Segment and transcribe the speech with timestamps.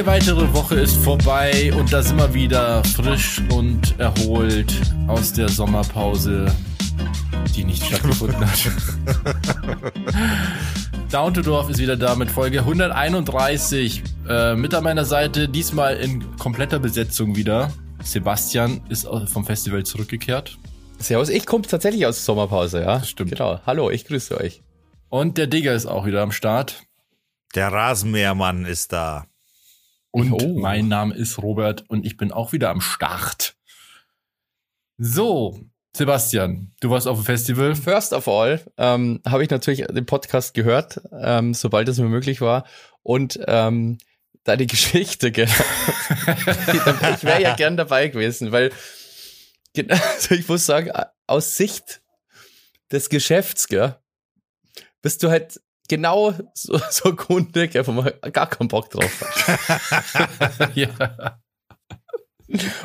[0.00, 4.72] Eine weitere Woche ist vorbei und da sind wir wieder frisch und erholt
[5.08, 6.46] aus der Sommerpause,
[7.54, 8.72] die nicht stattgefunden hat.
[11.12, 14.02] Down to Dorf ist wieder da mit Folge 131.
[14.26, 17.70] Äh, mit an meiner Seite, diesmal in kompletter Besetzung wieder.
[18.02, 20.56] Sebastian ist vom Festival zurückgekehrt.
[20.98, 23.00] Servus, ich komme tatsächlich aus der Sommerpause, ja.
[23.00, 23.32] Das stimmt.
[23.32, 23.60] Genau.
[23.66, 24.62] Hallo, ich grüße euch.
[25.10, 26.84] Und der Digger ist auch wieder am Start.
[27.54, 29.26] Der Rasenmähermann ist da.
[30.12, 30.58] Und oh.
[30.58, 33.56] mein Name ist Robert und ich bin auch wieder am Start.
[34.98, 35.60] So,
[35.96, 37.74] Sebastian, du warst auf dem Festival.
[37.74, 42.40] First of all ähm, habe ich natürlich den Podcast gehört, ähm, sobald es mir möglich
[42.40, 42.64] war.
[43.02, 43.98] Und ähm,
[44.44, 45.46] deine Geschichte, gell?
[46.26, 48.72] ich wäre ja gern dabei gewesen, weil
[49.90, 50.90] also ich muss sagen,
[51.26, 52.02] aus Sicht
[52.90, 53.96] des Geschäfts, gell,
[55.02, 60.74] bist du halt genau so, so Kunde, gell, wo man gar keinen Bock drauf hat.
[60.76, 61.40] ja.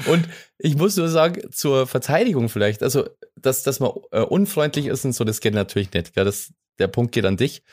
[0.07, 5.05] Und ich muss nur sagen, zur Verteidigung vielleicht, also, dass, dass man äh, unfreundlich ist
[5.05, 6.13] und so, das geht natürlich nicht.
[6.13, 6.25] Gell?
[6.25, 7.63] Das, der Punkt geht an dich.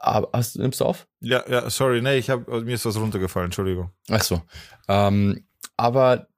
[0.00, 1.08] Aber hast, nimmst du auf?
[1.20, 3.90] Ja, ja, sorry, nee, ich hab, mir ist was runtergefallen, Entschuldigung.
[4.08, 4.42] Ach so.
[4.88, 6.28] Ähm, aber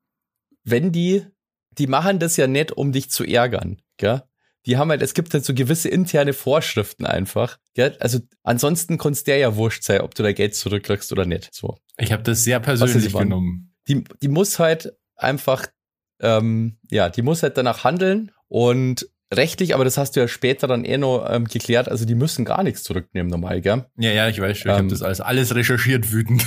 [0.65, 1.27] wenn die,
[1.73, 4.23] die machen das ja nicht, um dich zu ärgern, gell?
[4.67, 7.59] Die haben halt, es gibt halt so gewisse interne Vorschriften einfach.
[7.75, 7.97] Gell?
[8.01, 11.49] Also ansonsten kann es der ja wurscht sein, ob du dein Geld zurückkriegst oder nicht.
[11.53, 11.79] So.
[11.97, 13.75] Ich habe das sehr persönlich genommen.
[13.89, 15.67] Die, die muss halt einfach,
[16.21, 20.67] ähm, ja, die muss halt danach handeln und rechtlich, aber das hast du ja später
[20.67, 23.87] dann eh noch ähm, geklärt, also die müssen gar nichts zurücknehmen normal, gell?
[23.97, 26.45] Ja, ja, ich weiß schon, ich ähm, habe das alles, alles recherchiert wütend.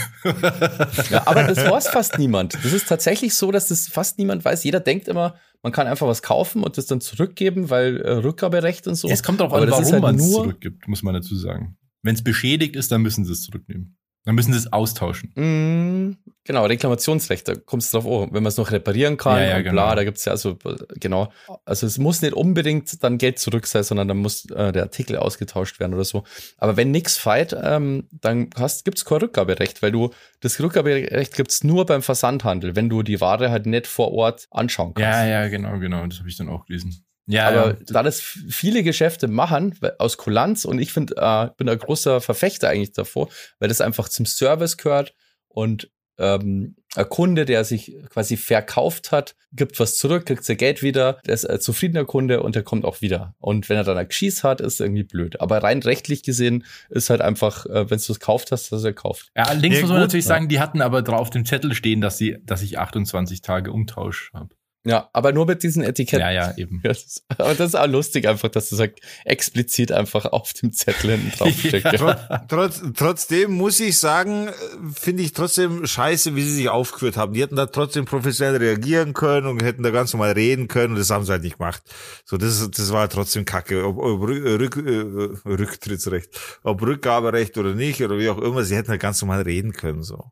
[1.10, 2.56] ja, aber das weiß fast niemand.
[2.56, 4.64] Das ist tatsächlich so, dass das fast niemand weiß.
[4.64, 8.86] Jeder denkt immer, man kann einfach was kaufen und das dann zurückgeben, weil äh, Rückgaberecht
[8.88, 9.10] und so.
[9.10, 11.78] Es kommt darauf an, warum halt man es zurückgibt, muss man dazu sagen.
[12.04, 13.98] Wenn es beschädigt ist, dann müssen sie es zurücknehmen.
[14.26, 15.32] Dann müssen sie es austauschen.
[15.36, 19.44] Mm, genau, Reklamationsrecht, da kommt es drauf an, wenn man es noch reparieren kann ja,
[19.44, 19.96] ja, und bla, genau.
[19.96, 20.58] da gibt es ja also,
[21.00, 21.32] genau.
[21.66, 25.18] Also es muss nicht unbedingt dann Geld zurück sein, sondern dann muss äh, der Artikel
[25.18, 26.24] ausgetauscht werden oder so.
[26.58, 31.52] Aber wenn nichts feit, ähm, dann gibt es kein Rückgaberecht, weil du, das Rückgaberecht gibt
[31.52, 35.06] es nur beim Versandhandel, wenn du die Ware halt nicht vor Ort anschauen kannst.
[35.06, 37.04] Ja, ja, genau, genau, das habe ich dann auch gelesen.
[37.26, 37.78] Ja, aber ja.
[37.86, 42.70] da das viele Geschäfte machen aus Kulanz und ich finde, äh, bin ein großer Verfechter
[42.70, 43.30] eigentlich davor,
[43.60, 45.14] weil das einfach zum Service gehört
[45.48, 45.90] und
[46.20, 51.20] ähm, ein Kunde, der sich quasi verkauft hat, gibt was zurück, kriegt sein Geld wieder,
[51.26, 53.36] der ist ein zufriedener Kunde und der kommt auch wieder.
[53.40, 55.42] Und wenn er dann ein Geschieß hat, ist irgendwie blöd.
[55.42, 58.94] Aber rein rechtlich gesehen ist halt einfach, äh, wenn du es gekauft hast, dass er
[58.94, 59.32] kauft.
[59.36, 60.30] Ja, allerdings ja, muss man gut, natürlich ja.
[60.30, 63.72] sagen, die hatten aber drauf auf dem Zettel stehen, dass sie, dass ich 28 Tage
[63.72, 64.54] Umtausch habe.
[64.86, 66.20] Ja, aber nur mit diesen Etiketten.
[66.20, 66.82] Ja, ja, eben.
[67.38, 71.32] aber das ist auch lustig einfach, dass du sagst, explizit einfach auf dem Zettel hinten
[71.38, 71.84] draufsteht.
[71.86, 72.46] ja.
[72.50, 74.50] Trotz, trotzdem muss ich sagen,
[74.94, 77.34] finde ich trotzdem scheiße, wie sie sich aufgeführt haben.
[77.34, 81.00] Die hätten da trotzdem professionell reagieren können und hätten da ganz normal reden können und
[81.00, 81.82] das haben sie halt nicht gemacht.
[82.26, 83.86] So, das, das war trotzdem kacke.
[83.86, 88.90] Ob, ob Rück, äh, Rücktrittsrecht, ob Rückgaberecht oder nicht oder wie auch immer, sie hätten
[88.90, 90.32] halt ganz normal reden können, so.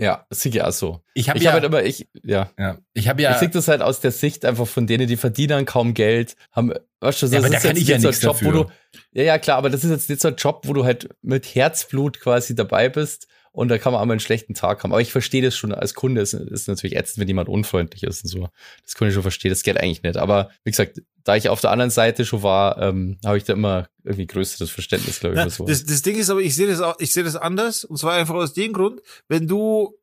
[0.00, 1.02] Ja, sicher auch so.
[1.12, 2.50] Ich habe ja, hab halt immer, ich, ja.
[2.56, 2.78] ja.
[2.94, 3.32] Ich habe ja.
[3.32, 6.72] Ich sehe das halt aus der Sicht einfach von denen, die verdienen kaum Geld, haben,
[7.00, 8.46] weißt du, das ja, aber ist da kann ich ja so ein Job, dafür.
[8.46, 8.70] wo du,
[9.12, 11.46] ja, ja, klar, aber das ist jetzt nicht so ein Job, wo du halt mit
[11.46, 14.92] Herzblut quasi dabei bist und da kann man auch mal einen schlechten Tag haben.
[14.92, 16.20] Aber ich verstehe das schon als Kunde.
[16.20, 18.48] Es ist natürlich ätzend, wenn jemand unfreundlich ist und so.
[18.84, 19.50] Das kann ich schon verstehen.
[19.50, 20.16] Das geht eigentlich nicht.
[20.16, 23.52] Aber wie gesagt, da ich auf der anderen Seite schon war, ähm, habe ich da
[23.52, 25.54] immer irgendwie größeres Verständnis, glaube ich.
[25.54, 25.66] So.
[25.66, 27.84] das, das Ding ist aber, ich sehe das auch, ich sehe das anders.
[27.84, 29.94] Und zwar einfach aus dem Grund, wenn du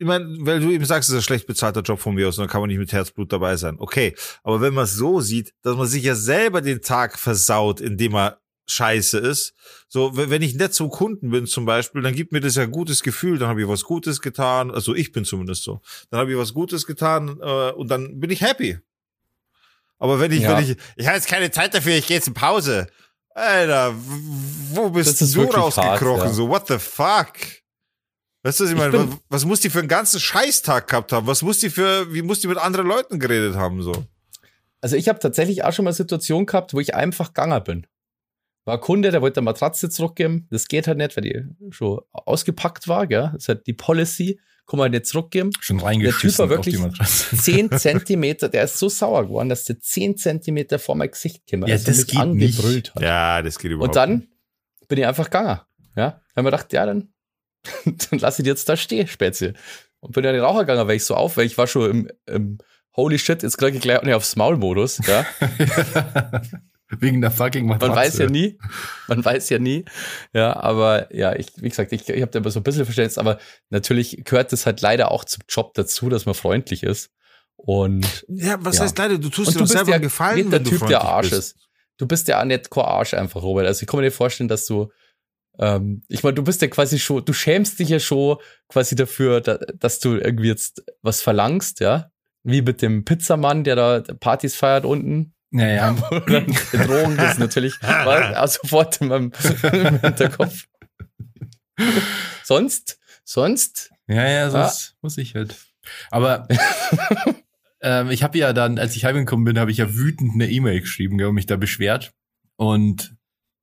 [0.00, 2.36] ich meine, weil du eben sagst, es ist ein schlecht bezahlter Job von mir aus,
[2.36, 3.76] dann kann man nicht mit Herzblut dabei sein.
[3.78, 7.82] Okay, aber wenn man es so sieht, dass man sich ja selber den Tag versaut,
[7.82, 8.39] indem er
[8.70, 9.54] scheiße ist.
[9.88, 12.70] So, wenn ich nett zum Kunden bin zum Beispiel, dann gibt mir das ja ein
[12.70, 14.70] gutes Gefühl, dann habe ich was Gutes getan.
[14.70, 15.80] Also ich bin zumindest so.
[16.10, 18.78] Dann habe ich was Gutes getan äh, und dann bin ich happy.
[19.98, 20.56] Aber wenn ich, ja.
[20.56, 22.86] wenn ich, ich habe jetzt keine Zeit dafür, ich gehe jetzt in Pause.
[23.34, 23.94] Alter,
[24.72, 26.28] wo bist du rausgekrochen?
[26.28, 26.32] Ja.
[26.32, 27.34] So, what the fuck?
[28.42, 28.92] Weißt du, was ich meine?
[28.92, 31.26] Was, was muss die für einen ganzen Scheißtag gehabt haben?
[31.26, 33.92] Was muss die für, wie muss die mit anderen Leuten geredet haben, so?
[34.80, 37.86] Also ich habe tatsächlich auch schon mal Situationen gehabt, wo ich einfach ganger bin.
[38.70, 40.46] War ein Kunde, der wollte eine Matratze zurückgeben.
[40.48, 43.30] Das geht halt nicht, weil die schon ausgepackt war, gell?
[43.32, 44.38] Das ist halt die Policy.
[44.64, 45.50] Kann man nicht zurückgeben.
[45.58, 49.64] Schon reingeschissen Der Typ war wirklich auf 10 Zentimeter, der ist so sauer geworden, dass
[49.64, 51.66] der 10 Zentimeter vor mein Gesicht kam.
[51.66, 52.94] Ja, also das geht nicht.
[52.94, 53.02] Hat.
[53.02, 54.28] Ja, das geht überhaupt Und dann
[54.86, 55.58] bin ich einfach gegangen.
[55.96, 57.12] Ja, haben wir gedacht, ja, dann,
[57.84, 59.54] dann lass ich jetzt da stehen, Spätzle.
[59.98, 61.90] Und bin ja in den Raucher gegangen, weil ich so auf, weil ich war schon
[61.90, 62.58] im, im
[62.94, 65.26] Holy shit, jetzt kriege ich gleich nicht aufs Maul-Modus, ja.
[66.98, 67.88] Wegen der fucking Matratze.
[67.88, 68.58] Man weiß ja nie.
[69.06, 69.84] Man weiß ja nie.
[70.32, 73.16] Ja, aber ja, ich, wie gesagt, ich, ich habe da immer so ein bisschen Verständnis,
[73.18, 73.38] aber
[73.68, 77.10] natürlich gehört es halt leider auch zum Job dazu, dass man freundlich ist.
[77.56, 78.82] Und Ja, was Ja.
[78.84, 80.70] heißt leider, du tust Und dir du selber ja einen gefallen, nicht der wenn du
[80.70, 81.56] Typ, der freundlich Arsch bist.
[81.56, 81.68] ist.
[81.98, 83.66] Du bist ja auch nicht kein Arsch einfach, Robert.
[83.66, 84.90] Also ich kann mir nicht vorstellen, dass du,
[85.58, 88.38] ähm, ich meine, du bist ja quasi schon, du schämst dich ja schon
[88.68, 92.10] quasi dafür, da, dass du irgendwie jetzt was verlangst, ja.
[92.42, 95.34] Wie mit dem Pizzamann, der da Partys feiert unten.
[95.50, 95.96] Naja.
[96.10, 99.32] Oder Bedrohung ist natürlich war auch sofort in meinem
[99.72, 100.66] im Hinterkopf.
[102.44, 105.56] sonst, sonst, Ja, ja, sonst muss ich halt.
[106.10, 106.46] Aber
[107.82, 110.80] ähm, ich habe ja dann, als ich heimgekommen bin, habe ich ja wütend eine E-Mail
[110.80, 112.12] geschrieben, gell, und mich da beschwert
[112.56, 113.16] und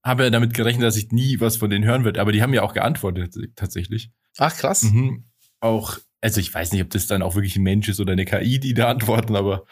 [0.03, 2.17] habe ja damit gerechnet, dass ich nie was von denen hören wird.
[2.17, 4.11] Aber die haben ja auch geantwortet tatsächlich.
[4.37, 4.83] ach krass.
[4.83, 5.25] Mhm.
[5.59, 8.25] Auch, also ich weiß nicht, ob das dann auch wirklich ein Mensch ist oder eine
[8.25, 9.65] KI, die da antworten, aber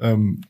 [0.00, 0.42] ähm,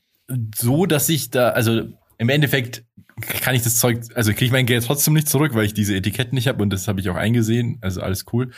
[0.55, 1.89] so, dass ich da, also
[2.19, 2.85] im Endeffekt
[3.21, 5.95] kann ich das Zeug, also kriege ich mein Geld trotzdem nicht zurück, weil ich diese
[5.95, 8.51] Etiketten nicht habe und das habe ich auch eingesehen, also alles cool.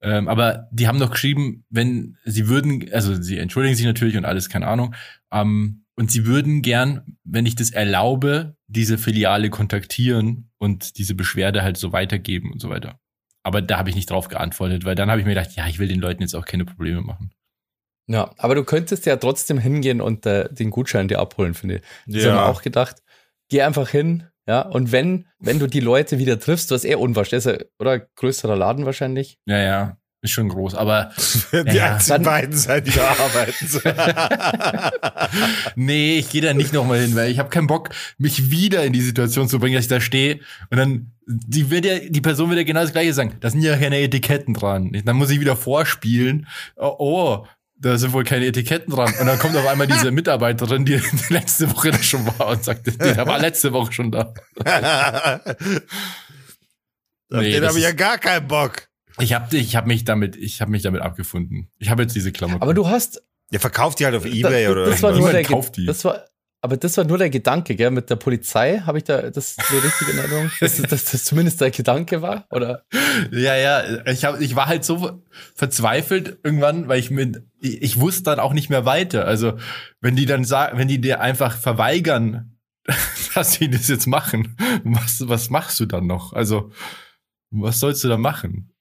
[0.00, 4.24] Ähm, aber die haben noch geschrieben, wenn sie würden, also sie entschuldigen sich natürlich und
[4.24, 4.94] alles, keine Ahnung,
[5.32, 11.62] ähm, und sie würden gern, wenn ich das erlaube, diese Filiale kontaktieren und diese Beschwerde
[11.62, 13.00] halt so weitergeben und so weiter.
[13.42, 15.80] Aber da habe ich nicht drauf geantwortet, weil dann habe ich mir gedacht, ja, ich
[15.80, 17.32] will den Leuten jetzt auch keine Probleme machen.
[18.08, 21.82] Ja, aber du könntest ja trotzdem hingehen und äh, den Gutschein dir abholen, finde ich.
[22.06, 22.46] Das haben wir Ja.
[22.46, 22.96] auch gedacht.
[23.50, 27.46] Geh einfach hin, ja, und wenn, wenn du die Leute wieder triffst, was eher unwahrscheinlich
[27.46, 29.38] ist, ja, oder größerer Laden wahrscheinlich.
[29.44, 30.74] Ja, ja, ist schon groß.
[30.74, 31.10] Aber
[31.52, 33.66] die Ja, einzigen beiden sein, die da arbeiten.
[35.76, 38.92] nee, ich gehe da nicht nochmal hin, weil ich habe keinen Bock, mich wieder in
[38.92, 40.40] die Situation zu bringen, dass ich da stehe
[40.70, 43.34] und dann die wird ja, die Person wird ja genau das gleiche sagen.
[43.40, 44.92] Da sind ja keine Etiketten dran.
[45.04, 46.46] Dann muss ich wieder vorspielen.
[46.76, 47.46] Oh, oh
[47.80, 49.12] da sind wohl keine Etiketten dran.
[49.20, 52.86] Und dann kommt auf einmal diese Mitarbeiterin, die letzte Woche da schon war und sagt,
[53.00, 54.34] der war letzte Woche schon da.
[57.30, 58.88] Auf Nee, den das habe ich ja gar keinen Bock.
[59.18, 61.70] Ich habe ich hab mich damit, ich habe mich damit abgefunden.
[61.78, 62.62] Ich habe jetzt diese Klamotten.
[62.62, 63.22] Aber du hast,
[63.52, 65.86] Der verkauft die halt auf Ebay da, oder das war nur der, kauft die.
[65.86, 66.24] das war,
[66.60, 69.78] aber das war nur der Gedanke, gell, mit der Polizei, habe ich da das so
[69.78, 72.84] richtig in Erinnerung, dass, dass das zumindest der Gedanke war, oder?
[73.30, 75.22] Ja, ja, ich, hab, ich war halt so
[75.54, 79.24] verzweifelt irgendwann, weil ich mit, ich, ich wusste dann auch nicht mehr weiter.
[79.24, 79.56] Also,
[80.00, 82.58] wenn die dann sagen, wenn die dir einfach verweigern,
[83.34, 86.32] dass sie das jetzt machen, was, was machst du dann noch?
[86.32, 86.72] Also,
[87.50, 88.74] was sollst du da machen?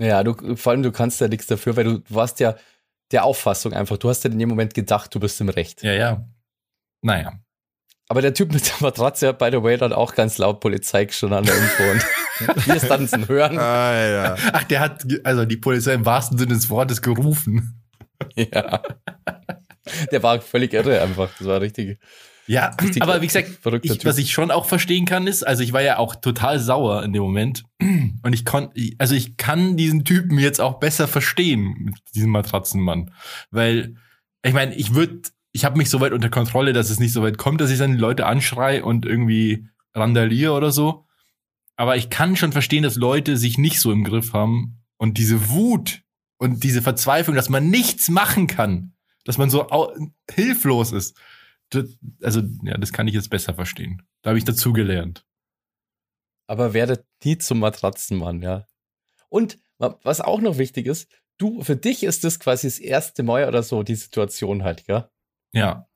[0.00, 2.56] Ja, du, vor allem du kannst ja nichts dafür, weil du warst ja
[3.12, 5.82] der Auffassung einfach, du hast ja in dem Moment gedacht, du bist im Recht.
[5.82, 6.28] Ja, ja.
[7.02, 7.38] Naja.
[8.08, 11.08] Aber der Typ mit der Matratze hat, by the way, dann auch ganz laut Polizei
[11.10, 11.82] schon an der Info.
[11.90, 13.58] Und wir stanzen hören.
[13.58, 14.36] Alter.
[14.52, 17.82] Ach, der hat, also die Polizei im wahrsten Sinne des Wortes gerufen.
[18.34, 18.82] Ja.
[20.10, 21.30] Der war völlig irre einfach.
[21.38, 21.98] Das war richtig.
[22.46, 23.50] Ja, richtig aber wie gesagt,
[23.82, 27.02] ich, was ich schon auch verstehen kann, ist, also ich war ja auch total sauer
[27.02, 27.64] in dem Moment.
[27.80, 33.12] Und ich konnte, also ich kann diesen Typen jetzt auch besser verstehen, mit diesem Matratzenmann.
[33.50, 33.96] Weil,
[34.42, 37.22] ich meine, ich würde, ich habe mich so weit unter Kontrolle, dass es nicht so
[37.22, 41.06] weit kommt, dass ich dann die Leute anschrei und irgendwie randaliere oder so.
[41.76, 45.48] Aber ich kann schon verstehen, dass Leute sich nicht so im Griff haben und diese
[45.48, 46.02] Wut
[46.38, 48.92] und diese Verzweiflung, dass man nichts machen kann,
[49.24, 49.66] dass man so
[50.30, 51.16] hilflos ist.
[51.82, 54.02] Das, also, ja, das kann ich jetzt besser verstehen.
[54.22, 55.24] Da habe ich dazugelernt.
[56.46, 58.66] Aber werde nie zum Matratzenmann, ja.
[59.28, 63.22] Und wa- was auch noch wichtig ist, du, für dich ist das quasi das erste
[63.22, 64.84] Mal oder so die Situation halt?
[64.86, 65.10] Ja.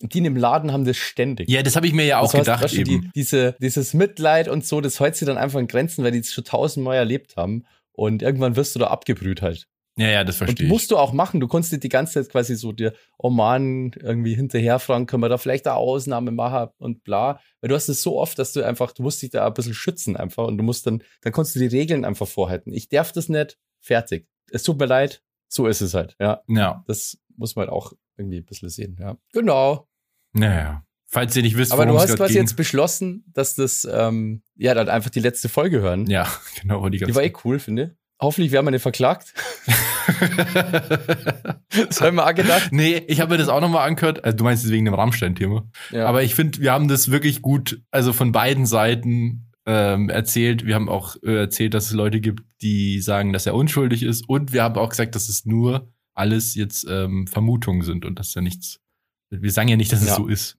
[0.01, 1.49] Und die in dem Laden haben das ständig.
[1.51, 3.03] Ja, das habe ich mir ja auch Das gedacht eben.
[3.03, 6.19] Die, diese, dieses Mitleid und so, das hält sie dann einfach in Grenzen, weil die
[6.21, 7.67] es schon tausendmal erlebt haben.
[7.93, 9.69] Und irgendwann wirst du da abgebrüht halt.
[9.99, 10.73] Ja, ja, das Und verstehe ich.
[10.73, 11.41] musst du auch machen.
[11.41, 15.29] Du konntest dir die ganze Zeit quasi so dir, oh Mann, irgendwie hinterherfragen, können wir
[15.29, 17.41] da vielleicht eine Ausnahme machen und bla.
[17.61, 19.75] Weil du hast es so oft, dass du einfach, du musst dich da ein bisschen
[19.75, 22.73] schützen einfach und du musst dann, dann konntest du die Regeln einfach vorhalten.
[22.73, 24.27] Ich darf das nicht, fertig.
[24.51, 26.43] Es tut mir leid, so ist es halt, ja.
[26.49, 29.17] Ja, Das muss man halt auch irgendwie ein bisschen sehen, ja.
[29.33, 29.89] Genau.
[30.33, 30.85] naja.
[31.11, 32.43] Falls ihr nicht wisst, Aber du hast quasi ging.
[32.43, 36.05] jetzt beschlossen, dass das, ähm, ja, dann einfach die letzte Folge hören.
[36.07, 36.87] Ja, genau.
[36.91, 37.91] Die, Die war eh cool, finde ich.
[38.21, 39.33] Hoffentlich werden wir nicht verklagt.
[41.89, 42.73] Das haben wir auch gedacht.
[42.73, 44.25] nee, ich habe mir das auch nochmal angehört.
[44.25, 45.69] Also, du meinst es wegen dem Rammstein-Thema.
[45.91, 46.07] Ja.
[46.07, 50.65] Aber ich finde, wir haben das wirklich gut, also von beiden Seiten ähm, erzählt.
[50.67, 54.29] Wir haben auch äh, erzählt, dass es Leute gibt, die sagen, dass er unschuldig ist.
[54.29, 58.33] Und wir haben auch gesagt, dass es nur alles jetzt ähm, Vermutungen sind und dass
[58.33, 58.81] da nichts.
[59.31, 60.15] Wir sagen ja nicht, dass es Ja.
[60.17, 60.57] so ist.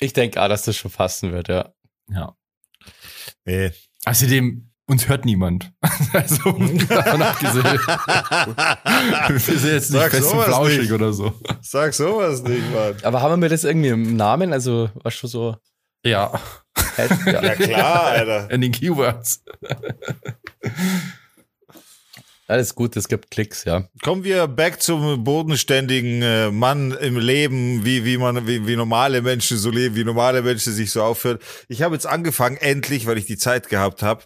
[0.00, 1.72] ich denke auch, dass das schon passen wird, ja.
[2.10, 2.36] Ja.
[3.44, 3.70] Nee.
[4.04, 5.72] Außerdem, uns hört niemand.
[6.12, 6.52] also
[6.88, 7.64] davon abgesehen.
[9.28, 10.92] wir sind jetzt nicht Sag fest und flauschig nicht.
[10.92, 11.32] oder so.
[11.60, 12.96] Sag sowas nicht, Mann.
[13.02, 14.52] Aber haben wir das irgendwie im Namen?
[14.52, 15.56] Also, was schon so.
[16.04, 16.32] Ja,
[17.26, 17.42] Ja.
[17.42, 18.50] Ja klar, Alter.
[18.50, 19.42] in den Keywords.
[22.48, 23.88] Alles gut, es gibt Klicks, ja.
[24.02, 29.20] Kommen wir back zum bodenständigen äh, Mann im Leben, wie, wie man, wie, wie normale
[29.20, 31.38] Menschen so leben, wie normale Menschen sich so aufführen.
[31.68, 34.22] Ich habe jetzt angefangen, endlich, weil ich die Zeit gehabt habe.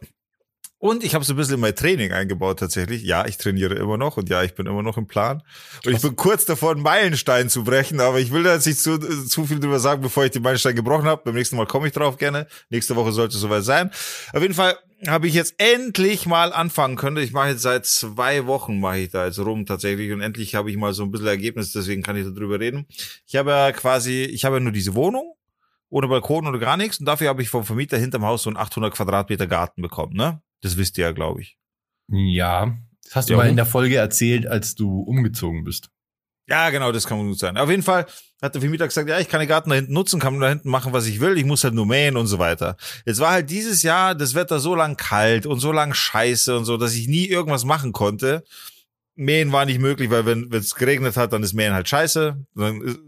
[0.81, 3.03] Und ich habe so ein bisschen in mein Training eingebaut tatsächlich.
[3.03, 5.43] Ja, ich trainiere immer noch und ja, ich bin immer noch im Plan.
[5.85, 8.81] Und ich bin kurz davor, einen Meilenstein zu brechen, aber ich will da jetzt nicht
[8.81, 11.21] zu, zu viel drüber sagen, bevor ich den Meilenstein gebrochen habe.
[11.23, 12.47] Beim nächsten Mal komme ich drauf gerne.
[12.71, 13.91] Nächste Woche sollte es soweit sein.
[14.33, 17.19] Auf jeden Fall habe ich jetzt endlich mal anfangen können.
[17.19, 20.71] Ich mache jetzt seit zwei Wochen mache ich da jetzt rum tatsächlich und endlich habe
[20.71, 22.87] ich mal so ein bisschen Ergebnis, deswegen kann ich darüber reden.
[23.27, 25.35] Ich habe ja quasi, ich habe ja nur diese Wohnung
[25.91, 28.57] ohne Balkon oder gar nichts und dafür habe ich vom Vermieter hinterm Haus so einen
[28.57, 30.41] 800 Quadratmeter Garten bekommen, ne?
[30.63, 31.57] Das wisst ihr ja, glaube ich.
[32.09, 33.51] Ja, das hast du Ja, mal und?
[33.51, 35.91] in der Folge erzählt, als du umgezogen bist.
[36.49, 37.57] Ja, genau, das kann gut sein.
[37.57, 38.07] Auf jeden Fall
[38.43, 40.69] hat der Vermieter gesagt, ja, ich kann den Garten da hinten nutzen, kann da hinten
[40.69, 42.77] machen, was ich will, ich muss halt nur mähen und so weiter.
[43.07, 46.65] Jetzt war halt dieses Jahr das Wetter so lang kalt und so lang scheiße und
[46.65, 48.43] so, dass ich nie irgendwas machen konnte.
[49.15, 52.45] Mähen war nicht möglich, weil wenn es geregnet hat, dann ist Mähen halt scheiße.
[52.57, 52.99] Dann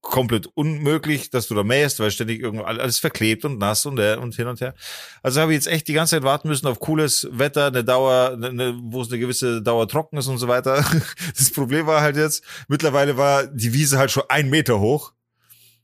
[0.00, 4.16] komplett unmöglich, dass du da mähst, weil ständig irgendwo alles verklebt und nass und, äh,
[4.16, 4.74] und hin und her.
[5.22, 8.38] Also habe ich jetzt echt die ganze Zeit warten müssen auf cooles Wetter, eine Dauer,
[8.40, 10.84] eine, wo es eine gewisse Dauer trocken ist und so weiter.
[11.36, 15.12] Das Problem war halt jetzt, mittlerweile war die Wiese halt schon ein Meter hoch.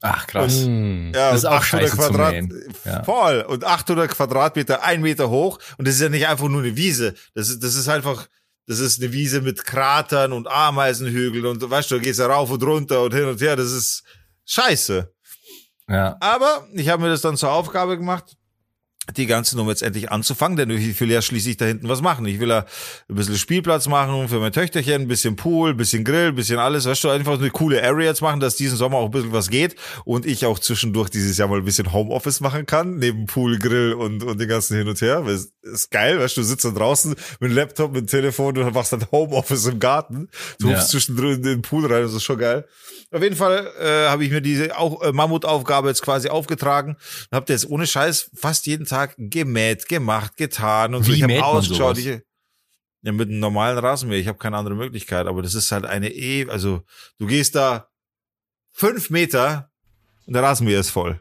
[0.02, 0.64] Ach, krass.
[0.64, 1.12] Hm.
[1.14, 2.74] Ja, Das ist und auch scheiße zum Quadrat, Mähen.
[2.84, 3.02] Ja.
[3.04, 3.40] voll.
[3.48, 5.58] Und 800 Quadratmeter, ein Meter hoch.
[5.78, 7.14] Und das ist ja nicht einfach nur eine Wiese.
[7.34, 8.28] Das ist, das ist einfach,
[8.66, 12.50] das ist eine Wiese mit Kratern und Ameisenhügeln und weißt du, du gehst da rauf
[12.50, 13.56] und runter und hin und her.
[13.56, 14.02] Das ist
[14.44, 15.12] scheiße.
[15.88, 16.16] Ja.
[16.20, 18.36] Aber ich habe mir das dann zur Aufgabe gemacht,
[19.16, 22.26] die ganze Nummer jetzt endlich anzufangen, denn ich will ja schließlich da hinten was machen.
[22.26, 22.64] Ich will ja
[23.08, 26.58] ein bisschen Spielplatz machen für mein Töchterchen, ein bisschen Pool, ein bisschen Grill, ein bisschen
[26.58, 26.86] alles.
[26.86, 29.48] Weißt du, einfach eine coole Area jetzt machen, dass diesen Sommer auch ein bisschen was
[29.48, 33.58] geht und ich auch zwischendurch dieses Jahr mal ein bisschen Homeoffice machen kann, neben Pool,
[33.58, 35.22] Grill und, und den ganzen hin und her.
[35.26, 38.74] Das ist geil, weißt du, du sitzt dann draußen mit Laptop, mit dem Telefon und
[38.74, 40.28] machst dann Homeoffice im Garten.
[40.58, 40.80] Du Ja.
[40.84, 42.66] zwischendrin in den Pool rein, das ist schon geil.
[43.12, 46.96] Auf jeden Fall äh, habe ich mir diese auch äh, Mammutaufgabe jetzt quasi aufgetragen.
[47.30, 51.12] Habt ihr jetzt ohne Scheiß fast jeden Tag gemäht, gemacht, getan und so.
[51.12, 51.98] Wie Ich mäht habe ausgeschaut.
[51.98, 54.18] Ich, ja, mit einem normalen Rasenmäher.
[54.18, 56.48] Ich habe keine andere Möglichkeit, aber das ist halt eine E.
[56.48, 56.82] Also
[57.18, 57.88] du gehst da
[58.72, 59.70] fünf Meter
[60.26, 61.20] und der Rasenmäher ist voll.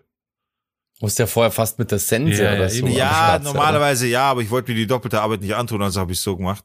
[1.02, 2.88] Musst ja vorher fast mit der Sense Ja, oder so.
[2.88, 6.20] ja, normalerweise ja, aber ich wollte mir die doppelte Arbeit nicht antun, also habe ich
[6.20, 6.64] so gemacht.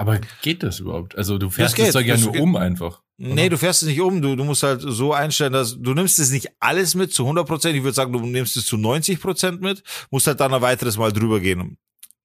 [0.00, 1.14] Aber geht das überhaupt?
[1.18, 1.88] Also du fährst geht.
[1.88, 2.40] das Zeug ja Das nur geht.
[2.40, 3.02] um einfach.
[3.18, 4.22] Nee, du fährst es nicht um.
[4.22, 7.46] Du, du musst halt so einstellen, dass du nimmst es nicht alles mit zu 100
[7.46, 7.76] Prozent.
[7.76, 10.96] Ich würde sagen, du nimmst es zu 90 Prozent mit, musst halt dann ein weiteres
[10.96, 11.76] Mal drüber gehen.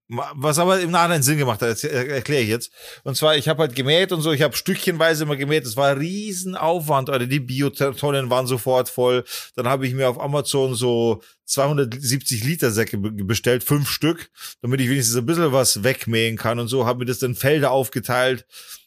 [0.08, 2.72] Was aber im Nachhinein Sinn gemacht hat, erkläre ich jetzt.
[3.04, 5.66] Und zwar, ich habe halt gemäht und so, ich habe stückchenweise immer gemäht.
[5.66, 7.26] Es war ein Riesenaufwand, Alter.
[7.26, 9.24] Die Biotonnen waren sofort voll.
[9.56, 14.30] Dann habe ich mir auf Amazon so 270 Liter Säcke be- bestellt, fünf Stück,
[14.62, 16.86] damit ich wenigstens ein bisschen was wegmähen kann und so.
[16.86, 18.46] Habe mir das dann Felder aufgeteilt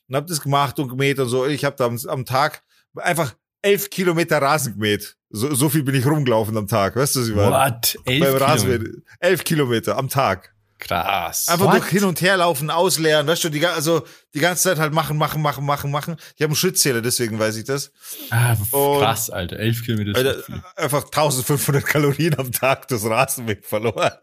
[0.08, 1.46] und habe das gemacht und gemäht und so.
[1.46, 2.62] Ich habe da am, am Tag
[2.94, 5.16] einfach elf Kilometer Rasen gemäht.
[5.30, 7.50] So, so viel bin ich rumgelaufen am Tag, weißt du, was ich meine?
[7.50, 7.98] What?
[8.04, 9.02] Elf Beim.
[9.20, 10.54] Elf Kilometer am Tag.
[10.78, 11.48] Krass.
[11.48, 11.74] Einfach What?
[11.74, 15.16] durch hin und her laufen, ausleeren, weißt du, die, also die ganze Zeit halt machen,
[15.16, 16.16] machen, machen, machen, machen.
[16.36, 17.90] Ich habe einen Schrittzähler, deswegen weiß ich das.
[18.30, 19.58] ah, und- krass, Alter.
[19.58, 20.36] Elf Kilometer Alter,
[20.76, 24.12] einfach 1500 Kalorien am Tag das Rasenmähen verloren.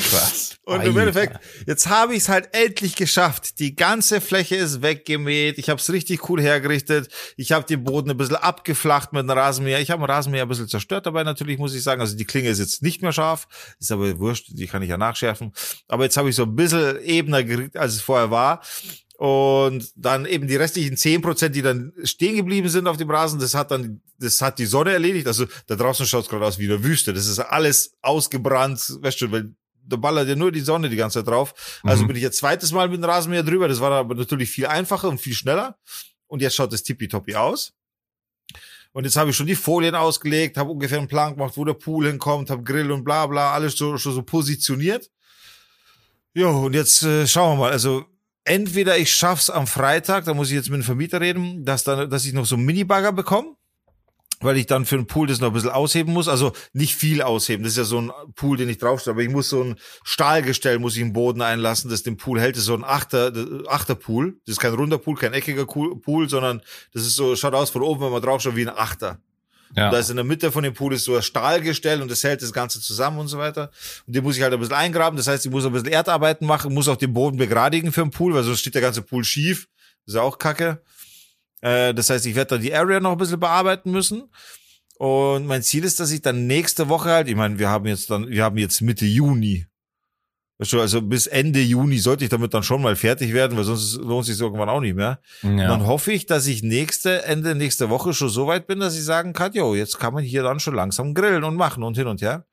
[0.00, 0.56] Krass.
[0.64, 0.96] Und im.
[0.96, 3.58] Endeffekt, jetzt habe ich es halt endlich geschafft.
[3.58, 5.58] Die ganze Fläche ist weggemäht.
[5.58, 7.08] Ich habe es richtig cool hergerichtet.
[7.36, 9.80] Ich habe den Boden ein bisschen abgeflacht mit einem Rasenmäher.
[9.80, 12.00] Ich habe den Rasenmäher ein bisschen zerstört dabei natürlich, muss ich sagen.
[12.00, 13.46] Also die Klinge ist jetzt nicht mehr scharf.
[13.78, 15.52] Ist aber wurscht, die kann ich ja nachschärfen.
[15.88, 18.62] Aber jetzt habe ich so ein bisschen ebener gekriegt, als es vorher war.
[19.16, 23.54] Und dann eben die restlichen 10%, die dann stehen geblieben sind auf dem Rasen, das
[23.54, 25.28] hat dann, das hat die Sonne erledigt.
[25.28, 27.12] Also da draußen schaut es gerade aus wie eine Wüste.
[27.12, 29.54] Das ist alles ausgebrannt, weißt du, weil
[29.86, 31.80] da ballert ja nur die Sonne die ganze Zeit drauf.
[31.82, 32.08] Also Mhm.
[32.08, 33.68] bin ich jetzt zweites Mal mit dem Rasenmäher drüber.
[33.68, 35.76] Das war aber natürlich viel einfacher und viel schneller.
[36.26, 37.72] Und jetzt schaut es tippitoppi aus.
[38.92, 41.74] Und jetzt habe ich schon die Folien ausgelegt, habe ungefähr einen Plan gemacht, wo der
[41.74, 45.10] Pool hinkommt, habe Grill und bla bla, alles so, schon so positioniert.
[46.32, 47.72] Jo, und jetzt äh, schauen wir mal.
[47.72, 48.04] Also
[48.44, 52.08] entweder ich schaff's am Freitag, da muss ich jetzt mit dem Vermieter reden, dass dann,
[52.10, 53.56] dass ich noch so einen Minibagger bekomme,
[54.40, 56.28] weil ich dann für den Pool das noch ein bisschen ausheben muss.
[56.28, 57.64] Also nicht viel ausheben.
[57.64, 60.78] Das ist ja so ein Pool, den ich draufstelle, aber ich muss so ein Stahlgestell
[60.78, 62.56] muss ich im Boden einlassen, das den Pool hält.
[62.56, 63.32] Das ist so ein Achter,
[63.68, 64.36] Achterpool.
[64.46, 66.62] Das ist kein runder Pool, kein eckiger Pool, Pool, sondern
[66.92, 69.18] das ist so, schaut aus von oben, wenn man draufschaut, wie ein Achter.
[69.76, 69.86] Ja.
[69.86, 72.22] Und da ist in der Mitte von dem Pool ist so ein Stahlgestell und das
[72.22, 73.70] hält das Ganze zusammen und so weiter.
[74.06, 75.16] Und den muss ich halt ein bisschen eingraben.
[75.16, 78.10] Das heißt, ich muss ein bisschen Erdarbeiten machen, muss auch den Boden begradigen für den
[78.10, 79.68] Pool, weil sonst steht der ganze Pool schief.
[80.06, 80.82] Das ist auch kacke.
[81.64, 84.28] Äh, das heißt, ich werde da die Area noch ein bisschen bearbeiten müssen.
[84.98, 88.10] Und mein Ziel ist, dass ich dann nächste Woche halt, ich meine, wir haben jetzt
[88.10, 89.66] dann, wir haben jetzt Mitte Juni.
[90.58, 94.24] Also bis Ende Juni sollte ich damit dann schon mal fertig werden, weil sonst lohnt
[94.24, 95.20] sich irgendwann auch nicht mehr.
[95.42, 95.66] Ja.
[95.66, 99.04] Dann hoffe ich, dass ich nächste, Ende nächste Woche schon so weit bin, dass ich
[99.04, 102.06] sagen kann, jo, jetzt kann man hier dann schon langsam grillen und machen und hin
[102.06, 102.46] und her.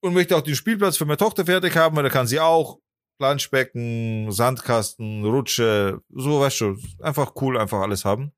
[0.00, 2.78] Und möchte auch den Spielplatz für meine Tochter fertig haben, weil da kann sie auch
[3.18, 8.32] Planschbecken, Sandkasten, Rutsche, so weißt du, einfach cool, einfach alles haben.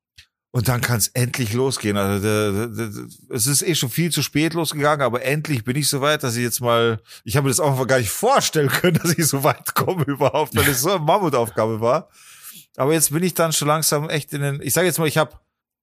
[0.53, 1.97] Und dann kann es endlich losgehen.
[1.97, 5.77] Also der, der, der, es ist eh schon viel zu spät losgegangen, aber endlich bin
[5.77, 8.69] ich so weit, dass ich jetzt mal, ich habe mir das auch gar nicht vorstellen
[8.69, 12.09] können, dass ich so weit komme überhaupt, weil es so eine Mammutaufgabe war.
[12.77, 15.19] Aber jetzt bin ich dann schon langsam echt in den, ich sage jetzt mal, ich
[15.19, 15.39] habe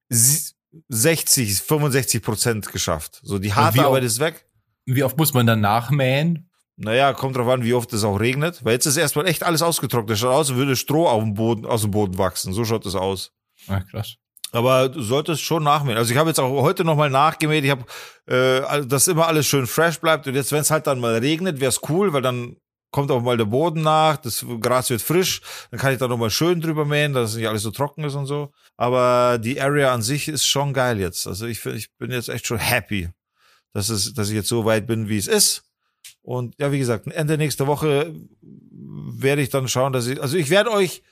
[0.09, 3.21] 60, 65 Prozent geschafft.
[3.23, 4.45] So die harte Arbeit ist weg.
[4.85, 6.49] Wie oft muss man dann nachmähen?
[6.75, 8.63] Naja, kommt drauf an, wie oft es auch regnet.
[8.63, 10.15] Weil jetzt ist erstmal echt alles ausgetrocknet.
[10.15, 12.53] Es schaut aus, als würde Stroh auf dem Boden, aus dem Boden wachsen.
[12.53, 13.31] So schaut es aus.
[13.67, 14.17] Ah, krass.
[14.51, 15.97] Aber du solltest schon nachmähen.
[15.97, 17.65] Also ich habe jetzt auch heute nochmal nachgemäht.
[17.65, 17.83] Ich habe,
[18.27, 20.27] äh, dass immer alles schön fresh bleibt.
[20.27, 22.55] Und jetzt, wenn es halt dann mal regnet, wäre es cool, weil dann
[22.91, 26.29] kommt auch mal der Boden nach, das Gras wird frisch, dann kann ich da nochmal
[26.29, 28.51] schön drüber mähen, dass nicht alles so trocken ist und so.
[28.77, 31.27] Aber die Area an sich ist schon geil jetzt.
[31.27, 33.09] Also ich, ich bin jetzt echt schon happy,
[33.73, 35.63] dass, es, dass ich jetzt so weit bin, wie es ist.
[36.21, 40.49] Und ja, wie gesagt, Ende nächster Woche werde ich dann schauen, dass ich, also ich
[40.49, 41.03] werde euch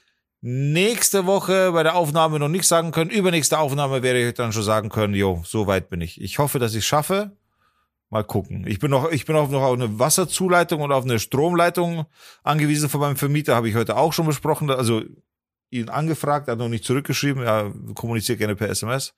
[0.41, 3.09] nächste Woche bei der Aufnahme noch nicht sagen können.
[3.09, 6.21] Übernächste Aufnahme werde ich dann schon sagen können, jo, so weit bin ich.
[6.21, 7.31] Ich hoffe, dass ich schaffe.
[8.09, 8.65] Mal gucken.
[8.67, 12.05] Ich bin noch, ich bin auch noch auf eine Wasserzuleitung und auf eine Stromleitung
[12.43, 14.69] angewiesen von meinem Vermieter, habe ich heute auch schon besprochen.
[14.69, 15.01] Also
[15.71, 19.13] ihn angefragt, hat noch nicht zurückgeschrieben, er kommuniziert gerne per SMS.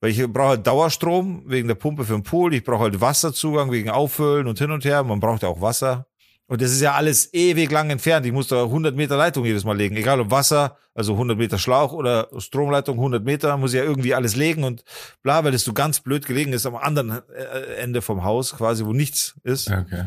[0.00, 3.70] Weil ich brauche halt Dauerstrom wegen der Pumpe für den Pool, ich brauche halt Wasserzugang
[3.70, 5.02] wegen Auffüllen und hin und her.
[5.02, 6.06] Man braucht ja auch Wasser.
[6.48, 8.24] Und das ist ja alles ewig lang entfernt.
[8.24, 9.96] Ich muss da 100 Meter Leitung jedes Mal legen.
[9.96, 14.14] Egal ob Wasser, also 100 Meter Schlauch oder Stromleitung 100 Meter, muss ich ja irgendwie
[14.14, 14.82] alles legen und
[15.22, 18.86] bla, weil das so ganz blöd gelegen ist am anderen äh, Ende vom Haus, quasi,
[18.86, 19.70] wo nichts ist.
[19.70, 20.06] Okay.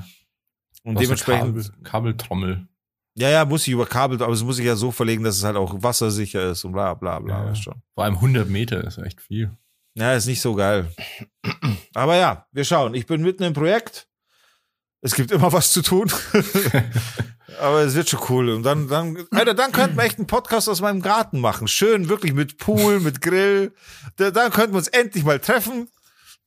[0.84, 1.56] Und dementsprechend.
[1.56, 2.68] Kabel, Kabeltrommel.
[3.14, 5.44] Ja, ja, muss ich über Kabel, aber es muss ich ja so verlegen, dass es
[5.44, 7.46] halt auch wassersicher ist und bla, bla, bla.
[7.46, 7.76] Ja, schon.
[7.94, 9.52] Vor allem 100 Meter ist echt viel.
[9.94, 10.92] Ja, ist nicht so geil.
[11.94, 12.96] Aber ja, wir schauen.
[12.96, 14.08] Ich bin mitten im Projekt
[15.02, 16.12] es gibt immer was zu tun.
[17.60, 18.50] Aber es wird schon cool.
[18.50, 21.68] Und dann, dann, Alter, dann könnten wir echt einen Podcast aus meinem Garten machen.
[21.68, 23.74] Schön, wirklich mit Pool, mit Grill.
[24.16, 25.90] Da, dann könnten wir uns endlich mal treffen.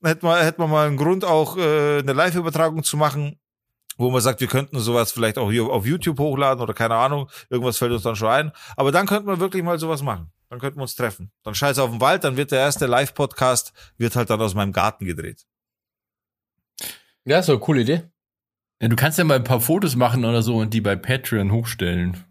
[0.01, 3.39] Dann hätten wir, hätten wir mal einen Grund, auch äh, eine Live-Übertragung zu machen,
[3.97, 7.31] wo man sagt, wir könnten sowas vielleicht auch hier auf YouTube hochladen oder keine Ahnung.
[7.51, 8.53] Irgendwas fällt uns dann schon ein.
[8.77, 10.33] Aber dann könnten wir wirklich mal sowas machen.
[10.49, 11.33] Dann könnten wir uns treffen.
[11.43, 14.73] Dann scheiß auf den Wald, dann wird der erste Live-Podcast, wird halt dann aus meinem
[14.73, 15.45] Garten gedreht.
[17.25, 18.14] Ja, so, coole Idee.
[18.85, 21.53] Ja, du kannst ja mal ein paar Fotos machen oder so und die bei Patreon
[21.53, 22.23] hochstellen.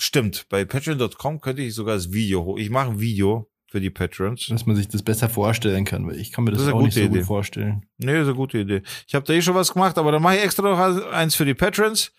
[0.00, 2.56] Stimmt, bei patreon.com könnte ich sogar das Video hoch.
[2.56, 4.46] Ich mache ein Video für die Patrons.
[4.46, 6.94] Dass man sich das besser vorstellen kann, weil ich kann mir das, das auch nicht
[6.94, 7.18] so Idee.
[7.18, 7.84] gut vorstellen.
[7.98, 8.80] Nee, das ist eine gute Idee.
[9.06, 11.44] Ich habe da eh schon was gemacht, aber dann mache ich extra noch eins für
[11.44, 12.12] die Patrons.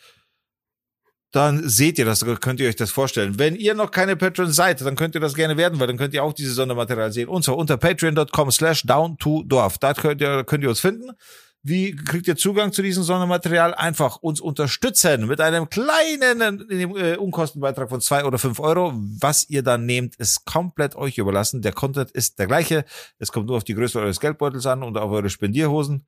[1.31, 3.39] Dann seht ihr das, könnt ihr euch das vorstellen.
[3.39, 6.13] Wenn ihr noch keine Patrons seid, dann könnt ihr das gerne werden, weil dann könnt
[6.13, 7.29] ihr auch dieses Sondermaterial sehen.
[7.29, 9.79] Und zwar unter patreon.com slash down to dorf.
[9.79, 11.09] Da könnt ihr, könnt ihr uns finden.
[11.67, 13.73] Wie kriegt ihr Zugang zu diesem Sondermaterial?
[13.73, 18.93] Einfach uns unterstützen mit einem kleinen äh, Unkostenbeitrag von zwei oder fünf Euro.
[19.19, 21.63] Was ihr dann nehmt, ist komplett euch überlassen.
[21.63, 22.85] Der Content ist der gleiche.
[23.17, 26.05] Es kommt nur auf die Größe eures Geldbeutels an und auf eure Spendierhosen.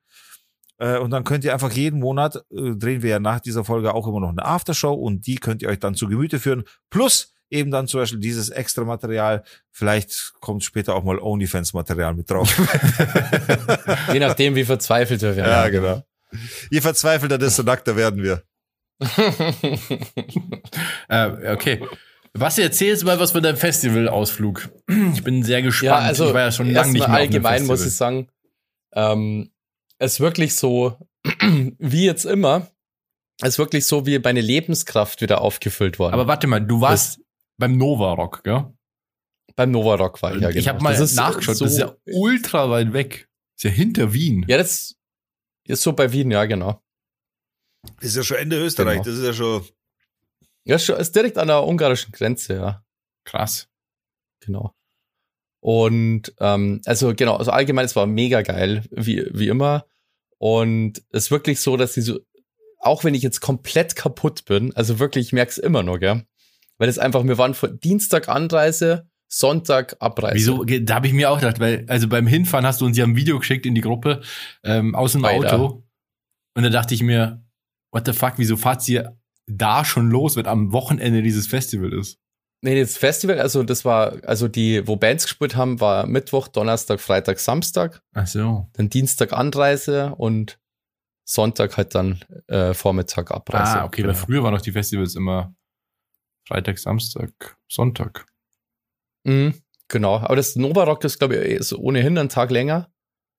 [0.78, 3.94] Äh, und dann könnt ihr einfach jeden Monat, äh, drehen wir ja nach dieser Folge
[3.94, 6.62] auch immer noch eine Aftershow und die könnt ihr euch dann zu Gemüte führen.
[6.88, 9.42] Plus eben dann zum Beispiel dieses extra Material.
[9.70, 12.56] Vielleicht kommt später auch mal OnlyFans-Material mit drauf.
[14.12, 15.50] Je nachdem, wie verzweifelt wir werden.
[15.50, 16.02] Ja, genau.
[16.70, 18.42] Je verzweifelter, desto nackter werden wir.
[21.08, 21.80] äh, okay.
[22.34, 24.68] Was erzählst mal was von deinem Festivalausflug?
[25.14, 25.86] Ich bin sehr gespannt.
[25.86, 28.28] Ja, also ich war ja schon lange nicht mehr allgemein muss ich sagen,
[28.92, 29.50] ähm,
[29.98, 30.98] es ist wirklich so,
[31.78, 32.68] wie jetzt immer,
[33.40, 36.14] es ist wirklich so, wie meine Lebenskraft wieder aufgefüllt worden.
[36.14, 37.20] Aber warte mal, du warst
[37.58, 38.72] beim Nova Rock, gell?
[39.56, 40.60] Beim Nova Rock war ich ja, genau.
[40.60, 43.28] Ich habe mal das nachgeschaut, so, das ist ja ultra weit weg.
[43.56, 44.44] ist ja hinter Wien.
[44.48, 44.96] Ja, das
[45.64, 46.80] ist so bei Wien, ja, genau.
[47.96, 49.04] Das ist ja schon Ende Österreich, genau.
[49.04, 49.64] das ist ja schon.
[50.64, 52.84] Ja, ist direkt an der ungarischen Grenze, ja.
[53.24, 53.68] Krass.
[54.40, 54.74] Genau.
[55.60, 59.86] Und ähm, also genau, also allgemein, es war mega geil, wie, wie immer.
[60.38, 62.20] Und es ist wirklich so, dass sie so,
[62.78, 66.24] auch wenn ich jetzt komplett kaputt bin, also wirklich, ich merke es immer noch, gell?
[66.78, 70.36] Weil es einfach, wir waren von Dienstag Anreise Sonntag Abreise.
[70.36, 70.64] Wieso?
[70.64, 73.14] Da habe ich mir auch gedacht, weil, also beim Hinfahren hast du uns ja ein
[73.16, 74.22] Video geschickt in die Gruppe
[74.64, 75.52] ähm, aus dem Beide.
[75.52, 75.84] Auto.
[76.56, 77.44] Und da dachte ich mir,
[77.92, 82.18] what the fuck, wieso fahrt ihr da schon los, wenn am Wochenende dieses Festival ist?
[82.62, 87.00] Nee, das Festival, also das war, also die, wo Bands gespielt haben, war Mittwoch, Donnerstag,
[87.00, 88.68] Freitag, Samstag, Ach so.
[88.72, 90.58] dann Dienstag Anreise und
[91.24, 93.80] Sonntag halt dann äh, Vormittag Abreise.
[93.80, 94.24] Ah, okay, weil Genau.
[94.24, 95.54] früher waren doch die Festivals immer
[96.48, 98.26] Freitag, Samstag, Sonntag.
[99.24, 99.54] Mhm,
[99.88, 102.90] genau, aber das Novarock ist, glaube ich, ist ohnehin einen Tag länger.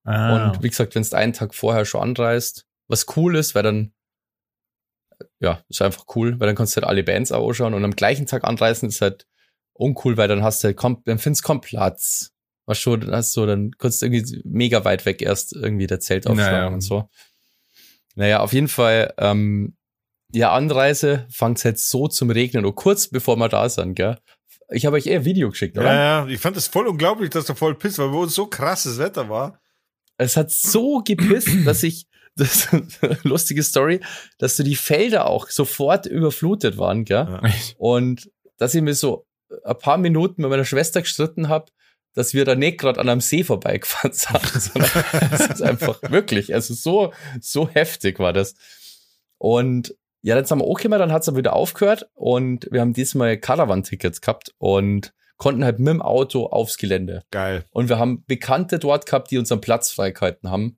[0.03, 0.51] Ah.
[0.51, 3.93] Und wie gesagt, wenn es einen Tag vorher schon anreist, was cool ist, weil dann,
[5.39, 7.95] ja, ist einfach cool, weil dann kannst du halt alle Bands auch anschauen und am
[7.95, 9.25] gleichen Tag anreisen ist halt
[9.73, 12.31] uncool, weil dann hast du halt, kaum- dann findest du kaum Platz.
[12.65, 15.99] Was schon, dann hast du, dann kannst du irgendwie mega weit weg erst irgendwie der
[15.99, 16.67] Zelt aufschlagen Naja.
[16.67, 17.09] und so.
[18.15, 19.75] Naja, auf jeden Fall, ähm,
[20.31, 24.17] ja, Anreise fängt jetzt so zum Regnen und kurz bevor wir da sind, gell.
[24.71, 25.87] Ich habe euch eher ein Video geschickt, oder?
[25.87, 28.45] Ja, ja, ich fand es voll unglaublich, dass du voll pisst, weil bei uns so
[28.45, 29.59] krasses Wetter war.
[30.17, 34.01] Es hat so gepisst, dass ich, das ist eine lustige Story,
[34.37, 37.27] dass so die Felder auch sofort überflutet waren, gell?
[37.27, 37.41] Ja.
[37.77, 39.25] Und dass ich mir so
[39.63, 41.71] ein paar Minuten mit meiner Schwester gestritten habe,
[42.13, 46.53] dass wir da nicht gerade an einem See vorbeigefahren sind, sondern es ist einfach wirklich,
[46.53, 48.53] also so, so heftig war das.
[49.37, 52.93] Und ja, dann sind wir auch gekommen, dann hat es wieder aufgehört und wir haben
[52.93, 57.23] diesmal Caravan-Tickets gehabt und konnten halt mit dem Auto aufs Gelände.
[57.31, 57.63] Geil.
[57.71, 60.77] Und wir haben Bekannte dort gehabt, die unseren Platz freigehalten haben.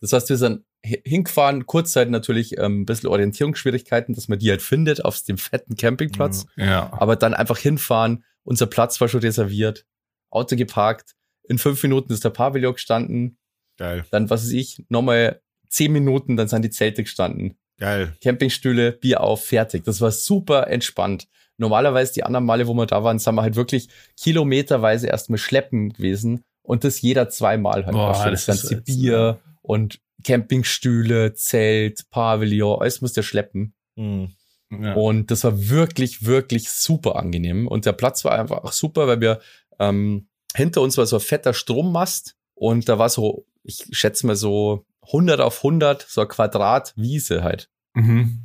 [0.00, 4.50] Das heißt, wir sind hi- hingefahren, kurzzeit natürlich ähm, ein bisschen Orientierungsschwierigkeiten, dass man die
[4.50, 6.46] halt findet auf dem fetten Campingplatz.
[6.56, 6.92] Ja.
[6.92, 9.86] Aber dann einfach hinfahren, unser Platz war schon reserviert,
[10.30, 13.38] Auto geparkt, in fünf Minuten ist der Pavillon gestanden,
[13.76, 14.04] Geil.
[14.10, 17.56] dann, was weiß ich, nochmal zehn Minuten, dann sind die Zelte gestanden.
[17.78, 18.16] Geil.
[18.22, 19.84] Campingstühle, Bier auf, fertig.
[19.84, 21.26] Das war super entspannt.
[21.56, 25.92] Normalerweise die anderen Male, wo wir da waren, sind wir halt wirklich kilometerweise erstmal schleppen
[25.92, 27.94] gewesen und das jeder zweimal halt.
[27.94, 33.74] Boah, das das ganze Bier und Campingstühle, Zelt, Pavillon, alles musste schleppen.
[33.96, 34.30] Mhm.
[34.70, 34.94] ja.
[34.94, 37.68] Und das war wirklich, wirklich super angenehm.
[37.68, 39.40] Und der Platz war einfach auch super, weil wir
[39.78, 44.36] ähm, hinter uns war so ein fetter Strommast und da war so, ich schätze mal
[44.36, 47.68] so 100 auf 100, so ein Quadrat Wiese halt.
[47.94, 48.40] Mhm.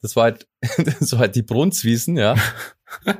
[0.00, 0.48] Das war halt,
[1.00, 2.34] so halt die Brunswiesen, ja.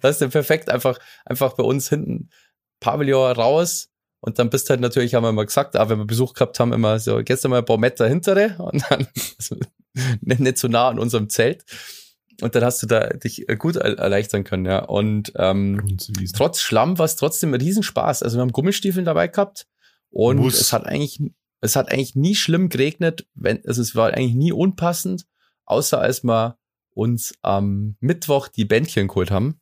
[0.00, 2.30] Das ist ja perfekt, einfach, einfach bei uns hinten
[2.78, 3.88] Pavillon raus.
[4.20, 6.72] Und dann bist halt natürlich, haben wir mal gesagt, ah, wenn wir Besuch gehabt haben,
[6.72, 9.56] immer so, gestern mal ein paar Meter hintere und dann also,
[10.20, 11.64] nicht, nicht so nah an unserem Zelt.
[12.42, 14.80] Und dann hast du da dich gut er- erleichtern können, ja.
[14.80, 15.96] Und ähm,
[16.34, 18.22] trotz Schlamm war es trotzdem ein Riesenspaß.
[18.22, 19.66] Also wir haben Gummistiefeln dabei gehabt
[20.10, 20.60] und Muss.
[20.60, 21.20] es hat eigentlich,
[21.66, 25.26] es hat eigentlich nie schlimm geregnet, wenn, also es war eigentlich nie unpassend,
[25.64, 26.58] außer als wir
[26.94, 29.60] uns am Mittwoch die Bändchen geholt haben.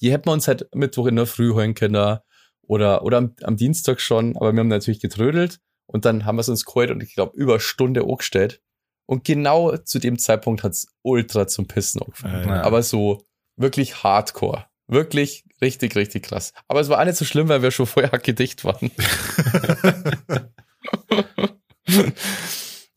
[0.00, 2.18] Die hätten wir uns halt Mittwoch in der Früh holen können
[2.62, 6.40] oder, oder am, am Dienstag schon, aber wir haben natürlich getrödelt und dann haben wir
[6.40, 8.60] es uns geholt und ich glaube über Stunde angestellt.
[9.06, 12.48] Und genau zu dem Zeitpunkt hat's ultra zum Pissen angefangen.
[12.48, 12.62] Äh, Ja.
[12.62, 13.22] Aber so
[13.56, 14.66] wirklich hardcore.
[14.88, 16.52] Wirklich richtig, richtig krass.
[16.66, 18.90] Aber es war auch nicht so schlimm, weil wir schon vorher gedicht waren.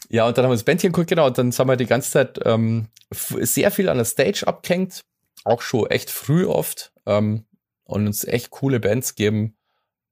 [0.10, 2.12] ja, und dann haben wir das Bändchen geguckt, genau, und dann haben wir die ganze
[2.12, 5.02] Zeit ähm, sehr viel an der Stage abgehängt.
[5.44, 6.92] Auch schon echt früh oft.
[7.06, 7.46] Ähm,
[7.86, 9.56] und uns echt coole Bands geben.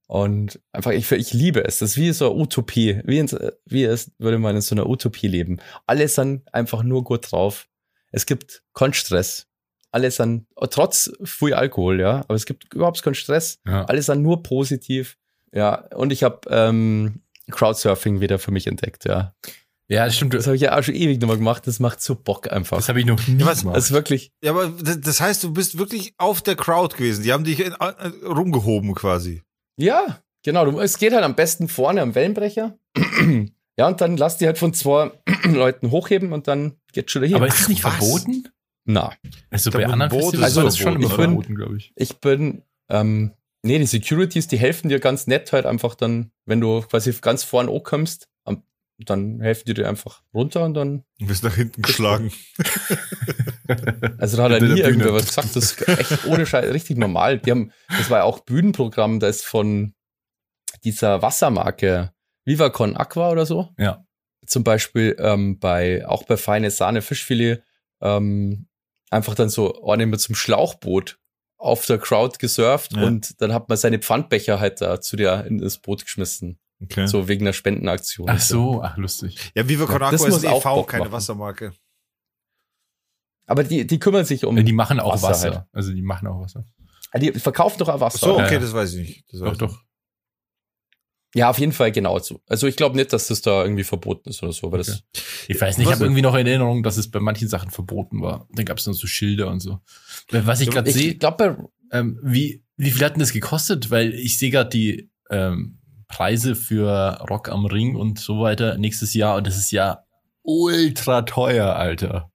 [0.06, 1.78] Und einfach, ich, ich liebe es.
[1.78, 3.00] Das ist wie so eine Utopie.
[3.04, 3.28] Wie, in,
[3.64, 5.60] wie es würde man in so einer Utopie leben.
[5.86, 7.68] Alle sind einfach nur gut drauf.
[8.12, 9.48] Es gibt keinen Stress.
[9.90, 13.60] Alle sind, trotz viel Alkohol, ja, aber es gibt überhaupt keinen Stress.
[13.66, 13.84] Ja.
[13.84, 15.16] Alle sind nur positiv.
[15.52, 19.34] Ja, und ich habe ähm, Crowdsurfing wieder für mich entdeckt, ja.
[19.88, 20.34] ja, das stimmt.
[20.34, 21.66] Das Das, habe ich ja auch schon ewig nochmal gemacht.
[21.66, 22.76] Das macht so Bock einfach.
[22.78, 23.76] das habe ich noch nie Ja, was- gemacht.
[23.76, 27.22] Das ist wirklich, Ja, aber das heißt, du bist wirklich auf der Crowd gewesen.
[27.22, 29.42] Die haben dich in, äh, rumgehoben quasi.
[29.78, 30.64] ja, genau.
[30.70, 32.78] Du, es geht halt am besten vorne am Wellenbrecher.
[33.78, 35.10] ja, und dann lass die halt von zwei
[35.44, 37.36] Leuten hochheben und dann geht's schon dahin.
[37.36, 37.94] Aber ist das nicht Was?
[37.94, 38.48] verboten?
[38.86, 39.12] Na,
[39.50, 41.92] Also Da bei anderen Boot Festivals ist es das schon verboten, immer verboten, glaube ich.
[41.96, 43.32] ich bin, ähm,
[43.64, 47.44] nee, die Securities, die helfen dir ganz nett halt einfach dann, wenn du quasi ganz
[47.44, 48.28] vorne ankommst,
[48.98, 52.32] dann helfen die dir einfach runter und dann Du bist nach hinten geschlagen.
[54.18, 55.56] Also da hat er nie irgendwer was gesagt.
[55.56, 57.38] Das ist echt ohne Scheiß richtig normal.
[57.38, 59.94] Die haben, das war ja auch Bühnenprogramm, da ist von
[60.84, 62.12] dieser Wassermarke
[62.44, 63.70] Vivacon Aqua oder so.
[63.78, 64.04] Ja.
[64.46, 67.62] Zum Beispiel ähm, bei, auch bei feine Sahne Fischfilet,
[68.02, 68.68] ähm,
[69.10, 71.18] einfach dann so eine mit zum Schlauchboot
[71.64, 73.02] auf der Crowd gesurft Ja.
[73.04, 76.58] und dann hat man seine Pfandbecher halt da zu der in das Boot geschmissen.
[76.82, 77.06] Okay.
[77.06, 78.28] So wegen der Spendenaktion.
[78.28, 79.52] Ach so, ach lustig.
[79.54, 81.12] Ja, Viva Con Aqua ist e.V., Bock keine machen.
[81.12, 81.72] Wassermarke.
[83.46, 84.56] Aber die, die kümmern sich um.
[84.56, 85.50] Ja, die machen auch Wasser Wasser.
[85.54, 85.64] halt.
[85.72, 86.64] Also die machen auch Wasser.
[87.12, 88.18] Ah, Die verkaufen doch auch Wasser.
[88.18, 88.44] So, oder?
[88.44, 88.60] okay, Ja.
[88.60, 89.24] das weiß ich nicht.
[89.32, 89.83] Das weiß Doch, ich doch.
[91.34, 92.40] Ja, auf jeden Fall genau so.
[92.46, 95.02] Also ich glaube nicht, dass das da irgendwie verboten ist oder so, weil das
[95.48, 98.22] Ich weiß nicht, ich habe irgendwie noch in Erinnerung, dass es bei manchen Sachen verboten
[98.22, 98.46] war.
[98.52, 99.80] Dann gab es noch so Schilder und so.
[100.30, 103.90] Was ich gerade sehe, ich glaube, ähm, wie, wie viel hat denn das gekostet?
[103.90, 109.12] Weil ich sehe gerade die ähm, Preise für Rock am Ring und so weiter nächstes
[109.14, 110.04] Jahr und das ist ja
[110.42, 112.30] ultra teuer, Alter.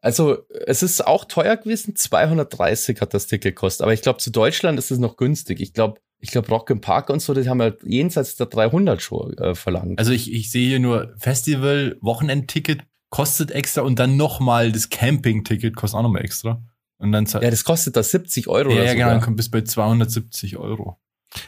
[0.00, 1.96] also es ist auch teuer gewesen.
[1.96, 3.82] 230 hat das Ticket gekostet.
[3.82, 5.60] Aber ich glaube, zu Deutschland ist es noch günstig.
[5.60, 9.02] Ich glaube, ich glaube Rock im Park und so, die haben halt jenseits der 300
[9.02, 9.98] schon äh, verlangt.
[9.98, 15.74] Also ich, ich sehe hier nur Festival, Wochenendticket kostet extra und dann nochmal das Camping-Ticket
[15.74, 16.62] kostet auch nochmal extra.
[16.98, 19.50] Und dann ja, das kostet da 70 Euro ja, oder ja, genau, dann kommt bis
[19.50, 21.00] bei 270 Euro.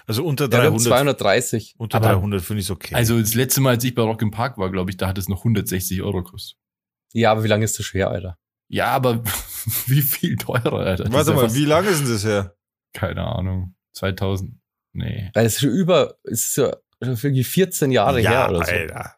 [0.06, 1.76] Also unter Ja, wir haben 300, 230.
[1.78, 2.96] unter Aber- 300 finde ich okay.
[2.96, 5.18] Also das letzte Mal, als ich bei Rock im Park war, glaube ich, da hat
[5.18, 6.58] es noch 160 Euro gekostet.
[7.12, 8.36] Ja, aber wie lange ist das schon her, Alter?
[8.68, 9.22] Ja, aber
[9.86, 11.12] wie viel teurer, Alter.
[11.12, 12.56] Warte mal, wie lange ist denn das her?
[12.92, 13.76] Keine Ahnung.
[13.92, 14.56] 2000.
[14.94, 15.30] Nee.
[15.34, 18.72] Weil es ist schon über, es ist ja irgendwie 14 Jahre her oder so.
[18.72, 19.14] Alter.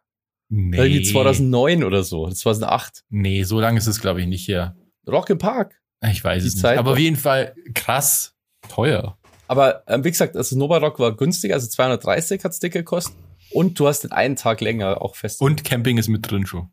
[0.49, 0.77] Nee.
[0.77, 3.05] Irgendwie 2009 oder so, 2008.
[3.11, 4.77] Nee, so lange ist es, glaube ich, nicht her.
[5.09, 5.81] Rock im Park.
[6.11, 6.63] Ich weiß Die es nicht.
[6.63, 8.35] Zeit Aber war- auf jeden Fall krass
[8.69, 9.19] teuer.
[9.49, 13.15] Aber ähm, wie gesagt, also Nova Rock war günstig, also 230 hat's dick gekostet.
[13.53, 15.41] Und du hast den einen Tag länger auch fest.
[15.41, 16.71] Und Camping ist mit drin schon.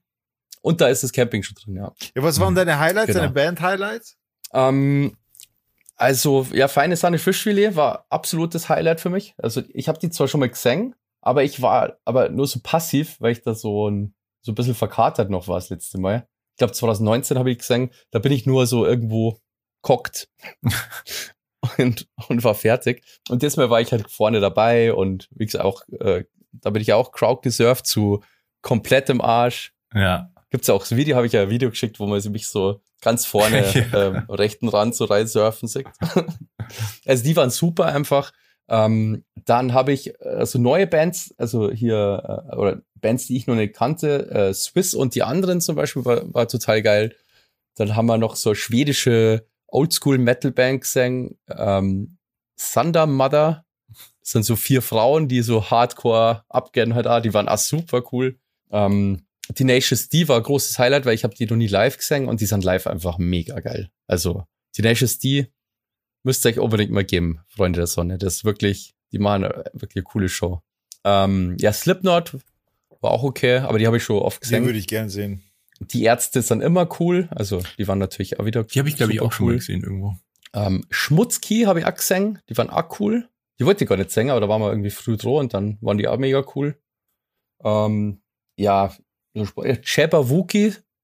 [0.62, 1.94] Und da ist das Camping schon drin, ja.
[2.16, 3.20] Ja, was waren deine Highlights, Genau.
[3.20, 4.18] deine Band-Highlights?
[4.54, 5.16] Ähm,
[6.04, 9.36] also, ja, feine Sahne Fischfilet war absolutes Highlight für mich.
[9.38, 13.22] Also, ich habe die zwar schon mal gesehen, aber ich war aber nur so passiv,
[13.22, 16.28] weil ich da so ein, so ein bisschen verkatert noch war das letzte Mal.
[16.52, 19.40] Ich glaube, 2019 habe ich gesehen, da bin ich nur so irgendwo
[19.82, 20.28] kockt
[21.78, 23.02] und, und war fertig.
[23.30, 26.92] Und diesmal war ich halt vorne dabei und wie gesagt auch, äh, da bin ich
[26.92, 28.22] auch Crowd gesurft zu
[28.62, 29.74] komplett im Arsch.
[29.94, 30.33] Ja.
[30.54, 32.80] Gibt's ja auch das Video, habe ich ja ein Video geschickt, wo man mich so
[33.02, 34.08] ganz vorne Ja.
[34.08, 35.88] ähm, rechten Rand so rein surfen sieht.
[37.08, 38.32] also die waren super einfach.
[38.70, 40.14] Ähm, dann habe ich
[40.44, 44.94] so neue Bands, also hier, äh, oder Bands, die ich noch nicht kannte, äh, Swiss
[44.94, 47.16] und die anderen zum Beispiel, war, war total geil.
[47.74, 52.20] Dann haben wir noch so schwedische Oldschool Metal Band gesehen, ähm,
[52.58, 53.66] Thunder Mother.
[54.22, 58.04] Das sind so vier Frauen, die so Hardcore abgehen halt auch, die waren auch super
[58.12, 58.38] cool.
[58.72, 59.26] Ähm,
[59.56, 62.40] Tenacious D war ein großes Highlight, weil ich habe die noch nie live gesehen und
[62.42, 63.90] die sind live einfach mega geil.
[64.08, 65.48] Also Tenacious D
[66.24, 68.18] müsst ihr euch unbedingt mal geben, Freunde der Sonne.
[68.18, 70.62] Das ist wirklich, die machen eine, wirklich eine coole Show.
[71.04, 72.38] Ähm, ja, Slipknot
[73.02, 74.66] war auch okay, aber die habe ich schon oft Den gesehen.
[74.66, 75.44] würde ich gern sehen.
[75.82, 79.12] Die Ärzte sind immer cool, also die waren natürlich auch wieder Die habe ich, glaube
[79.12, 80.16] ich, auch schon mal gesehen irgendwo.
[80.54, 83.28] ähm, Schmutzki habe ich auch gesehen, die waren auch cool.
[83.60, 85.78] Die wollte ich gar nicht singen, aber da waren wir irgendwie früh dran und dann
[85.82, 86.80] waren die auch mega cool.
[87.64, 88.22] Ähm,
[88.56, 88.96] ja,
[89.42, 89.66] Sp-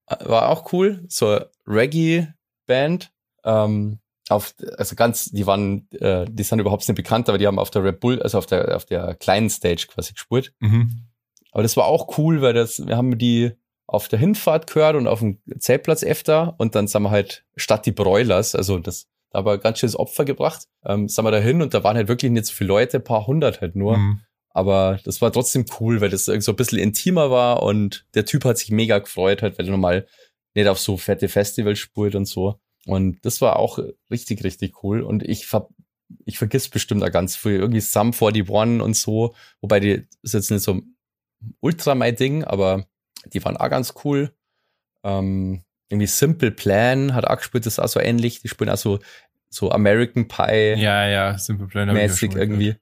[0.08, 3.12] äh, war auch cool, so Reggae-Band.
[3.44, 7.58] Ähm, auf, also ganz, die waren, äh, die sind überhaupt nicht bekannt, aber die haben
[7.58, 10.54] auf der Red Bull, also auf der, auf der kleinen Stage quasi gespielt.
[10.60, 11.08] Mhm.
[11.52, 13.54] Aber das war auch cool, weil das, wir haben die
[13.88, 17.88] auf der Hinfahrt gehört und auf dem Zeltplatz öfter und dann sind wir halt statt
[17.88, 21.64] die Broilers, also das, da war ganz schönes Opfer gebracht, ähm, sind wir da hin
[21.64, 23.98] und da waren halt wirklich nicht so viele Leute, ein paar hundert halt nur.
[23.98, 24.22] Mhm.
[24.52, 28.26] Aber das war trotzdem cool, weil das irgendwie so ein bisschen intimer war und der
[28.26, 30.08] Typ hat sich mega gefreut, halt, weil er normal
[30.56, 32.60] nicht auf so fette Festivals spielt und so.
[32.86, 35.02] Und das war auch richtig, richtig cool.
[35.02, 35.70] Und ich ver
[36.26, 37.58] ich vergiss bestimmt da ganz viel.
[37.58, 39.36] Irgendwie Sum 41 und so.
[39.62, 40.82] Wobei die ist jetzt nicht so
[41.60, 42.88] ultra mein Ding, aber
[43.32, 44.34] die waren auch ganz cool.
[45.04, 48.42] Ähm, irgendwie Simple Plan hat auch gespielt, das ist auch so ähnlich.
[48.42, 49.00] Die spielen auch so,
[49.50, 51.94] so American Pie Ja, ja, Simple Plan.
[51.94, 52.76] mäßig irgendwie.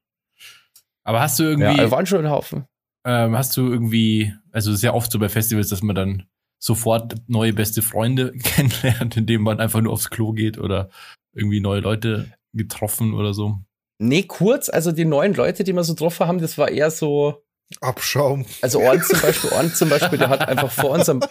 [1.08, 2.66] Aber hast du irgendwie, Ja, waren schon ein Haufen.
[3.06, 6.28] ähm, hast du irgendwie, also sehr oft so bei Festivals, dass man dann
[6.60, 10.90] sofort neue beste Freunde kennenlernt, indem man einfach nur aufs Klo geht oder
[11.34, 13.60] irgendwie neue Leute getroffen oder so.
[14.00, 17.42] Nee, kurz, also die neuen Leute, die wir so getroffen haben, das war eher so,
[17.80, 18.46] Abschaum.
[18.62, 21.22] also Orn zum Beispiel, Orn zum Beispiel, der hat einfach vor unserem,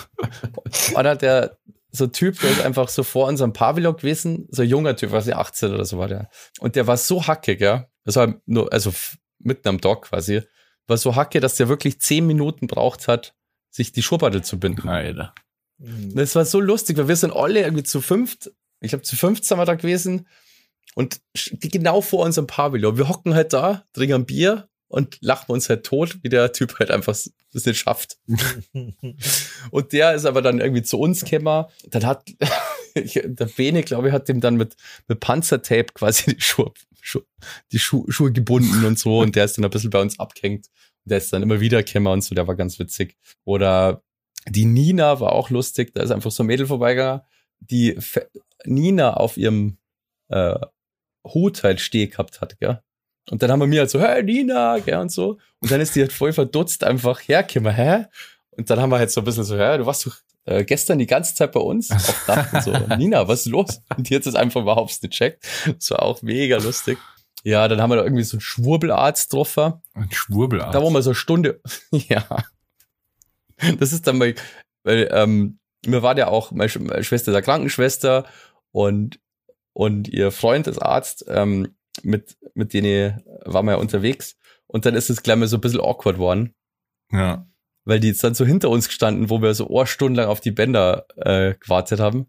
[0.96, 1.58] oder der,
[1.92, 5.12] so ein Typ, der ist einfach so vor unserem Pavillon gewesen, so ein junger Typ,
[5.12, 6.28] weiß ich, 18 oder so war der.
[6.58, 7.86] Und der war so hackig, ja.
[8.06, 8.94] Das war nur, also
[9.38, 10.42] mitten am Dock quasi,
[10.86, 13.34] war so hackig, dass der wirklich 10 Minuten braucht hat,
[13.70, 14.88] sich die Schuhbade zu binden.
[14.88, 15.34] Alter.
[15.78, 18.50] Das war so lustig, weil wir sind alle irgendwie zu fünft.
[18.80, 20.26] Ich glaube, zu fünft sind wir da gewesen.
[20.94, 21.20] Und
[21.60, 22.96] genau vor unserem Pavillon.
[22.96, 26.78] Wir hocken halt da, trinken ein Bier und lachen uns halt tot, wie der Typ
[26.78, 27.14] halt einfach
[27.52, 28.18] das nicht schafft.
[29.70, 31.66] Und der ist aber dann irgendwie zu uns gekommen.
[31.90, 32.24] Dann hat
[32.96, 34.76] der Bene, glaube ich, hat dem dann mit,
[35.08, 37.26] mit Panzertape quasi die Schuhe, Schuhe,
[37.72, 39.20] die Schuhe, Schuhe gebunden und so.
[39.20, 40.66] Und der ist dann ein bisschen bei uns abgehängt.
[41.04, 42.34] Und der ist dann immer wieder gekommen und so.
[42.34, 43.16] Der war ganz witzig.
[43.44, 44.02] Oder
[44.48, 45.94] die Nina war auch lustig.
[45.94, 47.22] Da ist einfach so ein Mädel vorbeigegangen,
[47.60, 48.30] die Fe-
[48.64, 49.78] Nina auf ihrem,
[50.28, 50.58] äh,
[51.34, 52.80] Hut halt stehen gehabt hat, gell?
[53.30, 55.38] Und dann haben wir mir halt so, hey Nina, gell, und so.
[55.60, 58.04] Und dann ist die halt voll verdutzt einfach hergekommen, hä?
[58.52, 60.98] Und dann haben wir halt so ein bisschen so, hä, du warst doch äh, gestern
[60.98, 62.72] die ganze Zeit bei uns auf Nacht und so.
[62.96, 63.82] Nina, was ist los?
[63.96, 65.44] Und die hat es einfach überhaupt nicht gecheckt.
[65.66, 66.98] Das war auch mega lustig.
[67.42, 69.74] Ja, dann haben wir da irgendwie so einen Schwurbelarzt getroffen.
[69.94, 70.74] Ein Schwurbelarzt.
[70.74, 72.26] Da wo wir so eine Stunde, ja.
[73.78, 74.34] Das ist dann mal,
[74.84, 78.26] weil, ähm, mir war ja auch, meine, Sch meine Schwester ist ja Krankenschwester
[78.72, 79.20] und,
[79.72, 84.36] und ihr Freund ist Arzt, ähm, mit, mit denen waren wir ja unterwegs.
[84.66, 86.54] Und dann ist es gleich mal so ein bisschen awkward worden,
[87.12, 87.46] ja.
[87.86, 91.06] Weil die jetzt dann so hinter uns gestanden, wo wir so ohrstundenlang auf die Bänder
[91.16, 92.26] äh, gewartet haben.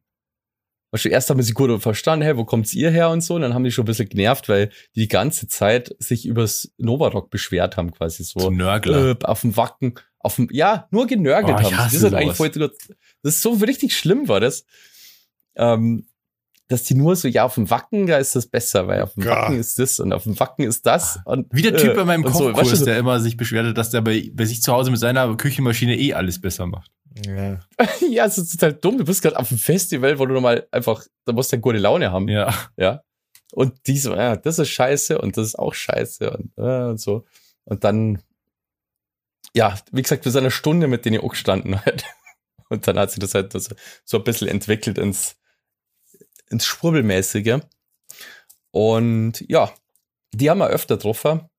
[0.91, 3.36] Und schon erst haben wir sie gut verstanden, hey, wo kommt's ihr her und so.
[3.36, 6.72] Und dann haben die schon ein bisschen genervt, weil die die ganze Zeit sich übers
[6.78, 8.39] Novarock beschwert haben, quasi so.
[8.39, 9.12] So Nörgler.
[9.12, 11.76] Äh, auf dem Wacken, auf dem, ja, nur genörgelt Oh, haben.
[11.76, 12.72] Das ist halt eigentlich voll, das
[13.24, 14.65] ist so richtig schlimm, war das.
[15.56, 16.08] Ähm,
[16.67, 19.23] dass die nur so, ja, auf dem Wacken, da ist das besser, weil auf dem
[19.23, 19.32] Ja.
[19.32, 21.19] Wacken ist das und auf dem Wacken ist das.
[21.25, 23.38] Und, Wie der Typ äh, bei meinem und so, Kochkurs, weißt du, der immer sich
[23.38, 26.65] beschwert hat, dass der bei, bei sich zu Hause mit seiner Küchenmaschine eh alles besser
[26.65, 26.91] macht.
[27.25, 27.60] Ja.
[28.10, 28.97] ja, es ist total dumm.
[28.97, 31.77] Du bist gerade auf dem Festival, wo du nochmal einfach, da musst du ja gute
[31.77, 32.27] Laune haben.
[32.27, 32.53] Ja.
[32.75, 33.01] Ja.
[33.53, 36.99] Und die so, ja, das ist scheiße und das ist auch scheiße und, äh, und
[36.99, 37.25] so.
[37.63, 38.21] Und dann,
[39.56, 42.03] ja, wie gesagt, wir sind eine Stunde mit denen auch gestanden halt.
[42.69, 43.60] Und dann hat sich das halt so,
[44.03, 45.37] so ein bisschen entwickelt ins,
[46.49, 47.60] ins Schwurbelmäßige.
[48.71, 49.73] Und ja,
[50.33, 51.49] die haben wir öfter getroffen,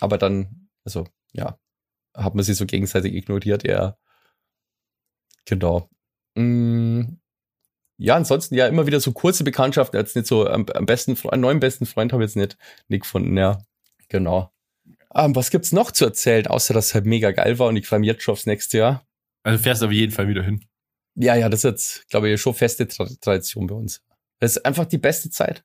[0.00, 1.58] aber dann, also, ja,
[2.14, 3.98] hat man sie so gegenseitig ignoriert, eher.
[5.44, 5.88] Genau.
[6.34, 7.18] Mm,
[7.98, 11.40] ja, ansonsten ja immer wieder so kurze Bekanntschaften, jetzt nicht so am, am besten, einen
[11.40, 13.58] neuen besten Freund habe ich jetzt nicht, nicht gefunden, ja.
[14.08, 14.52] Genau.
[15.14, 17.86] Ähm, was gibt's noch zu erzählen, außer dass es halt mega geil war und ich
[17.86, 19.06] freue mich jetzt schon aufs nächste Jahr.
[19.42, 20.64] Also fährst auf jeden Fall wieder hin.
[21.14, 24.02] Ja, ja, das ist jetzt, glaube ich, schon feste Tra Tradition bei uns.
[24.40, 25.64] Das ist einfach die beste Zeit.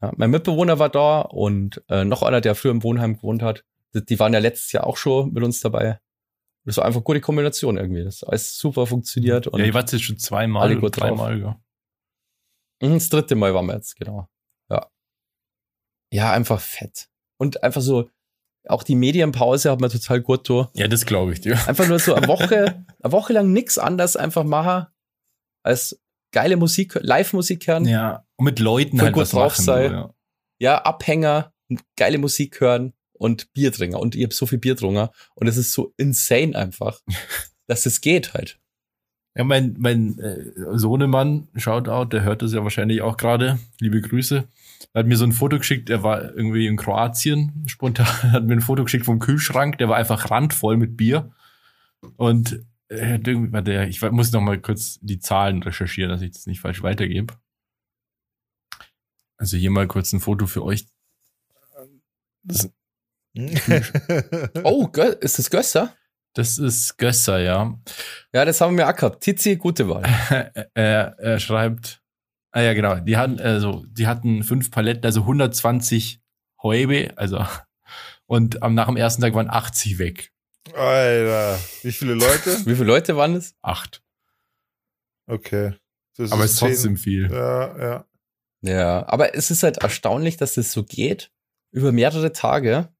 [0.00, 3.64] Ja, mein Mitbewohner war da und äh, noch einer, der früher im Wohnheim gewohnt hat.
[3.94, 6.00] Die, die waren ja letztes Jahr auch schon mit uns dabei.
[6.64, 8.04] Das war einfach eine gute Kombination irgendwie.
[8.04, 9.46] Das alles super funktioniert.
[9.48, 11.40] Und ja, ihr wart jetzt schon zweimal alle gut dreimal.
[11.40, 11.60] Ja.
[12.82, 14.28] Mhm, Das dritte Mal waren wir jetzt, genau.
[14.70, 14.88] Ja.
[16.12, 17.08] Ja, einfach fett.
[17.38, 18.08] Und einfach so,
[18.68, 20.68] auch die Medienpause hat mir total gut durch.
[20.74, 21.54] ja, das glaube ich dir.
[21.66, 24.86] Einfach nur so eine Woche, eine Woche lang nix anderes einfach machen,
[25.64, 26.00] als
[26.32, 27.84] geile Musik, Live-Musik hören.
[27.84, 27.90] Ja.
[27.90, 28.26] Ja.
[28.36, 29.64] Und mit Leuten halt gut was drauf machen.
[29.64, 29.88] sei.
[29.88, 30.14] so,
[30.58, 30.82] Ja.
[30.82, 31.52] Abhänger,
[31.96, 33.96] geile Musik hören und Bier trinken.
[33.96, 35.08] Und ich habe so viel Bier getrunken.
[35.34, 37.00] Und es ist so insane einfach,
[37.66, 38.58] dass es geht halt.
[39.34, 43.58] Ja, mein, mein äh, Sohnemann, Shoutout, der hört das ja wahrscheinlich auch gerade.
[43.80, 44.44] Liebe Grüße.
[44.92, 48.54] Er hat mir so ein Foto geschickt, er war irgendwie in Kroatien spontan, hat mir
[48.54, 51.30] ein Foto geschickt vom Kühlschrank, der war einfach randvoll mit Bier.
[52.16, 52.62] Und
[52.92, 57.34] warte, ich muss noch mal kurz die Zahlen recherchieren, dass ich das nicht falsch weitergebe.
[59.36, 60.86] Also hier mal kurz ein Foto für euch.
[62.42, 62.70] Das,
[64.64, 64.88] Oh,
[65.20, 65.96] ist das Gösser?
[66.34, 67.78] das ist Gösser, ja.
[68.32, 69.22] Ja, das haben wir auch gehabt.
[69.22, 70.02] Tizi, gute Wahl.
[70.74, 72.02] er, er schreibt,
[72.52, 76.20] ah ja, genau, die hatten, also, die hatten fünf Paletten, also 120
[76.62, 77.44] Häube, also,
[78.26, 80.31] und am, nach dem ersten Tag waren 80 weg.
[80.74, 82.56] Alter, wie viele Leute?
[82.66, 83.54] Wie viele Leute waren es?
[83.62, 84.02] Acht.
[85.26, 85.74] Okay.
[86.16, 87.30] Das Aber es ist zehn- trotzdem viel.
[87.30, 88.06] Ja, ja.
[88.64, 91.32] Ja, aber es ist halt erstaunlich, dass das so geht,
[91.72, 92.94] über mehrere Tage,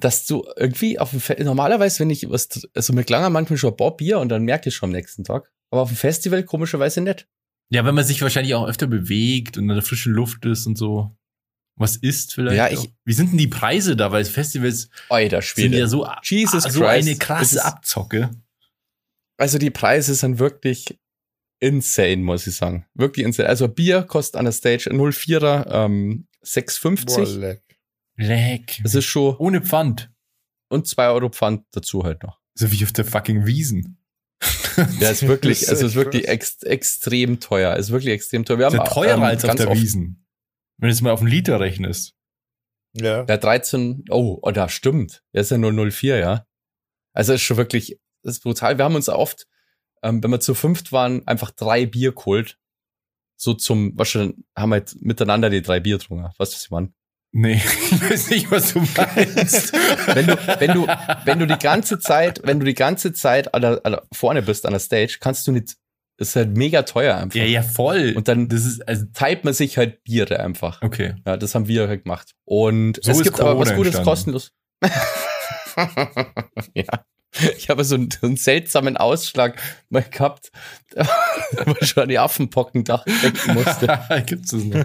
[0.00, 3.70] dass du irgendwie auf dem Fe normalerweise, wenn ich was, also mir klang manchmal schon
[3.72, 5.52] ein paar Bier und dann merke ich schon am nächsten Tag.
[5.70, 7.28] Aber auf dem Festival komischerweise nicht.
[7.70, 10.76] Ja, wenn man sich wahrscheinlich auch öfter bewegt und in der frischen Luft ist und
[10.76, 11.16] so.
[11.78, 12.56] Was isst vielleicht?
[12.56, 12.86] Ja, ich- auch.
[13.04, 14.10] Wie sind denn die Preise da?
[14.12, 16.82] Weil Festivals Alter sind ja so, Jesus so Christ.
[17.08, 18.30] eine krasse ist- Abzocke.
[19.36, 20.98] Also die Preise sind wirklich
[21.60, 22.86] insane, muss ich sagen.
[22.94, 23.48] Wirklich insane.
[23.48, 27.38] Also Bier kostet an der Stage 04er ähm, Boah, 6,50.
[27.38, 27.62] leck.
[28.16, 28.80] Leck.
[28.82, 30.10] Das ist schon, Ohne Pfand.
[30.70, 32.40] und 2 Euro Pfand dazu halt noch.
[32.54, 33.98] So wie auf der fucking Wiesen.
[35.00, 37.76] Ja, ist wirklich, ist also ist wirklich ex extrem teuer.
[37.76, 38.58] Ist wirklich extrem teuer.
[38.58, 40.24] Wir ist ja haben teurer ähm, als auf der oft- Wiesen.
[40.78, 42.14] Wenn du es mal auf einen Liter rechnest.
[42.94, 43.24] Ja.
[43.24, 45.22] Der 13, oh, oh, da stimmt.
[45.34, 46.46] Der ist ja nur 04, ja.
[47.12, 48.78] Also ist schon wirklich, das ist brutal.
[48.78, 49.46] Wir haben uns oft,
[50.02, 52.58] ähm, wenn wir zu fünft waren, einfach drei Bier geholt.
[53.36, 56.24] So zum, was schon, haben wir halt miteinander die drei Bier getrunken.
[56.38, 56.92] Weißt du, was ich meine?
[57.32, 59.72] Nee, ich weiß nicht, was du meinst.
[59.72, 60.86] Wenn du, wenn du,
[61.24, 64.42] wenn du die ganze Zeit, wenn du die ganze Zeit an der, an der, vorne
[64.42, 65.76] bist an der Stage, kannst du nicht,
[66.18, 67.38] ist halt mega teuer einfach.
[67.38, 68.12] ja, ja, voll.
[68.16, 70.82] Und dann das ist, also, teilt man sich halt Biere einfach.
[70.82, 71.14] okay.
[71.24, 72.34] Ja, das haben wir halt gemacht.
[72.44, 74.32] Und So es gibt aber was Corona Gutes entstanden.
[74.32, 74.52] kostenlos.
[76.74, 77.04] ja.
[77.56, 79.60] Ich habe so einen, einen seltsamen Ausschlag
[79.90, 80.50] mal gehabt,
[81.66, 84.00] wo ich schon an die Affenpocken denken musste.
[84.26, 84.84] Gibt's das noch?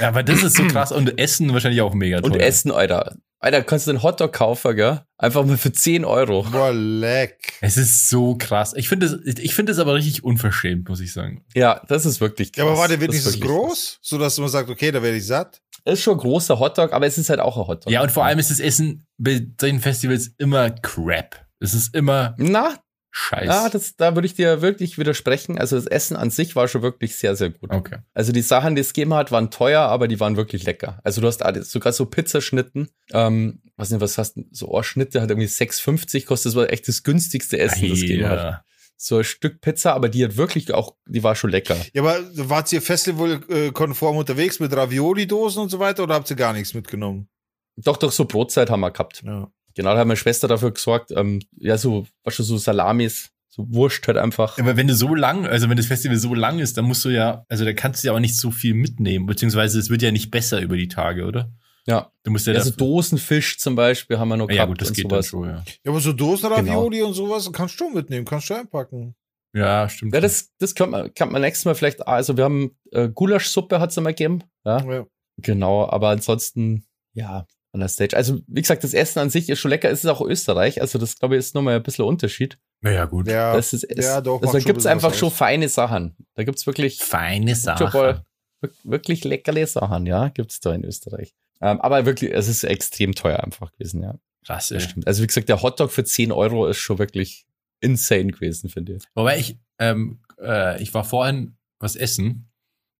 [0.00, 0.92] ja, aber das ist so krass.
[0.92, 2.32] Und Essen wahrscheinlich auch mega toll.
[2.32, 3.16] Und Essen, Alter.
[3.44, 5.02] Alter, kannst du einen Hotdog kaufen, gell?
[5.18, 6.46] Einfach mal für 10 Euro.
[6.50, 7.52] Boah, leck.
[7.60, 8.72] Es ist so krass.
[8.74, 11.44] Ich finde es, ich finde es aber richtig unverschämt, muss ich sagen.
[11.54, 12.64] Ja, das ist wirklich krass.
[12.64, 15.60] Ja, aber war der wirklich groß, so dass man sagt, okay, da werde ich satt?
[15.84, 15.92] krass.
[15.92, 17.92] Ist schon ein großer Hotdog, aber es ist halt auch ein Hotdog.
[17.92, 21.44] Ja, und vor allem ist das Essen bei solchen Festivals immer Crap.
[21.60, 22.76] Es ist immer Na,
[23.16, 23.46] Scheiß.
[23.46, 25.56] ja, das, da würde ich dir wirklich widersprechen.
[25.56, 27.70] Also das Essen an sich war schon wirklich sehr, sehr gut.
[27.70, 27.98] okay.
[28.12, 30.98] Also die Sachen, die es gegeben hat, waren teuer, aber die waren wirklich lecker.
[31.04, 32.88] Also du hast alles, sogar so Pizzaschnitten.
[33.12, 36.50] Ähm, was nicht, was hast du, so Ohrschnitte hat irgendwie 6,50 kostet.
[36.50, 38.38] Das war echt das günstigste Essen, das es gegeben hat.
[38.38, 38.64] Ja.
[38.96, 41.76] So ein Stück Pizza, aber die hat wirklich auch, die war schon lecker.
[41.92, 46.52] Ja, aber wart ihr festivalkonform unterwegs mit Ravioli-Dosen und so weiter oder habt ihr gar
[46.52, 47.28] nichts mitgenommen?
[47.76, 49.22] Doch, doch, so Brotzeit haben wir gehabt.
[49.24, 49.52] Ja.
[49.74, 53.66] Genau, da hat meine Schwester dafür gesorgt, ähm, ja, so, was schon so Salamis, so
[53.68, 54.58] Wurst halt einfach.
[54.58, 57.08] Aber wenn du so lang, also wenn das Festival so lang ist, dann musst du
[57.08, 60.10] ja, also da kannst du ja auch nicht so viel mitnehmen, beziehungsweise es wird ja
[60.10, 61.52] nicht besser über die Tage, oder?
[61.86, 62.10] Ja.
[62.22, 64.94] Du musst ja, Also Dosenfisch zum Beispiel haben wir noch ja, gehabt gut, das und
[64.96, 65.26] geht dann sowas.
[65.26, 65.64] schon, ja.
[65.84, 69.14] Ja, aber so Dosenravioli und sowas kannst du mitnehmen, kannst du einpacken.
[69.52, 70.14] Ja, stimmt.
[70.14, 73.78] Ja, das, das kann man, kann man nächstes Mal vielleicht, also wir haben äh, Gulaschsuppe
[73.80, 74.82] hat's immer gegeben, ja.
[74.84, 75.06] Ja.
[75.36, 78.16] Genau, aber ansonsten, ja, an der Stage.
[78.16, 79.90] Also, wie gesagt, das Essen an sich ist schon lecker.
[79.90, 82.58] Es ist auch Österreich, also das, glaube ich, ist nochmal ein bisschen Unterschied.
[82.82, 83.28] ja, gut.
[83.28, 86.16] Ja, Das ist, es, ja, doch, also, da ein bisschen einfach schon feine Sachen.
[86.34, 87.96] Da gibt's wirklich Feine schon Sache.
[87.98, 88.24] mal
[88.60, 91.34] wir- wirklich leckerle Sachen, ja, gibt's da in Österreich.
[91.60, 94.14] Ähm, aber wirklich, es ist extrem teuer einfach gewesen, ja.
[94.46, 94.88] Krass, Das ey.
[94.90, 95.06] stimmt.
[95.06, 97.46] Also, wie gesagt, der Hotdog für 10 Euro ist schon wirklich
[97.80, 99.02] insane gewesen, finde ich.
[99.14, 102.48] Wobei ich, ähm, äh, ich war vorhin was essen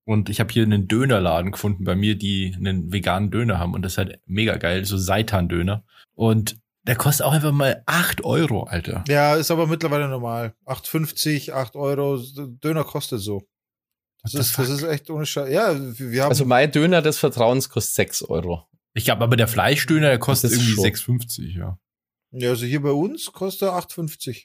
[0.04, 3.82] und ich habe hier einen Dönerladen gefunden bei mir, die einen veganen Döner haben und
[3.82, 5.84] das ist halt mega geil, so Seitan-Döner.
[6.14, 9.04] Und der kostet auch einfach mal 8 Euro, Alter.
[9.08, 10.54] Ja, ist aber mittlerweile normal.
[10.66, 12.22] 8,50, 8 Euro,
[12.62, 13.42] Döner kostet so.
[14.22, 15.50] Das ist, das ist echt ohne Scheiß.
[15.50, 16.30] Ja, wir wir haben.
[16.30, 18.66] Also, mein Döner des Vertrauens kostet 6 Euro.
[18.94, 20.84] Ich glaube, aber der Fleischdöner, der kostet irgendwie schon.
[21.18, 21.78] 6,50, ja.
[22.30, 24.44] ja, also hier bei uns kostet er 8,50.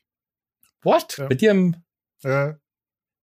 [0.82, 1.18] What?
[1.18, 1.28] Ja.
[1.28, 1.76] Bei dir im
[2.24, 2.58] Ja,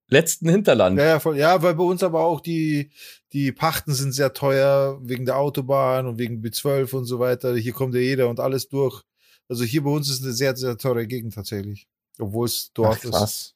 [0.08, 0.98] letzten Hinterland?
[0.98, 1.36] ja, ja, voll.
[1.36, 2.90] ja, weil bei uns aber auch die,
[3.32, 7.54] die Pachten sind sehr teuer wegen der Autobahn und wegen B12 und so weiter.
[7.56, 9.02] Hier kommt ja jeder und alles durch.
[9.48, 11.86] Also hier bei uns ist eine sehr, sehr teure Gegend tatsächlich.
[12.18, 13.10] Obwohl es Ach, Dorf ist.
[13.10, 13.54] krass.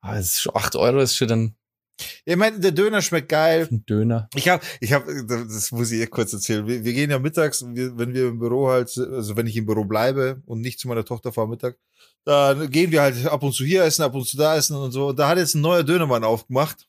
[0.00, 1.54] Ah, ist schon 8 Euro ist schon dann
[2.00, 3.68] Ja, Ich meine, der Döner schmeckt geil.
[3.70, 4.28] ein Döner.
[4.34, 6.66] Ich habe, ich habe, das muss ich ihr kurz erzählen.
[6.66, 9.66] Wir, wir gehen ja mittags, wir, wenn wir im Büro halt, also wenn ich im
[9.66, 11.76] Büro bleibe und nicht zu meiner Tochter fahre Mittag,
[12.24, 14.92] dann gehen wir halt ab und zu hier essen, ab und zu da essen und
[14.92, 15.08] so.
[15.08, 16.88] Und da hat jetzt ein neuer Dönermann aufgemacht.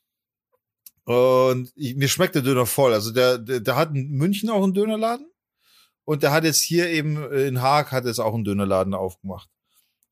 [1.04, 2.92] Und ich, mir schmeckt der Döner voll.
[2.92, 5.26] Also der, der, der hat in München auch einen Dönerladen.
[6.04, 9.48] Und der hat jetzt hier eben in Haag hat jetzt auch einen Dönerladen aufgemacht.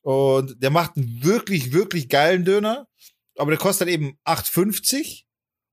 [0.01, 2.89] Und der macht einen wirklich, wirklich geilen Döner.
[3.43, 5.25] Aber der kostet halt eben 8,50.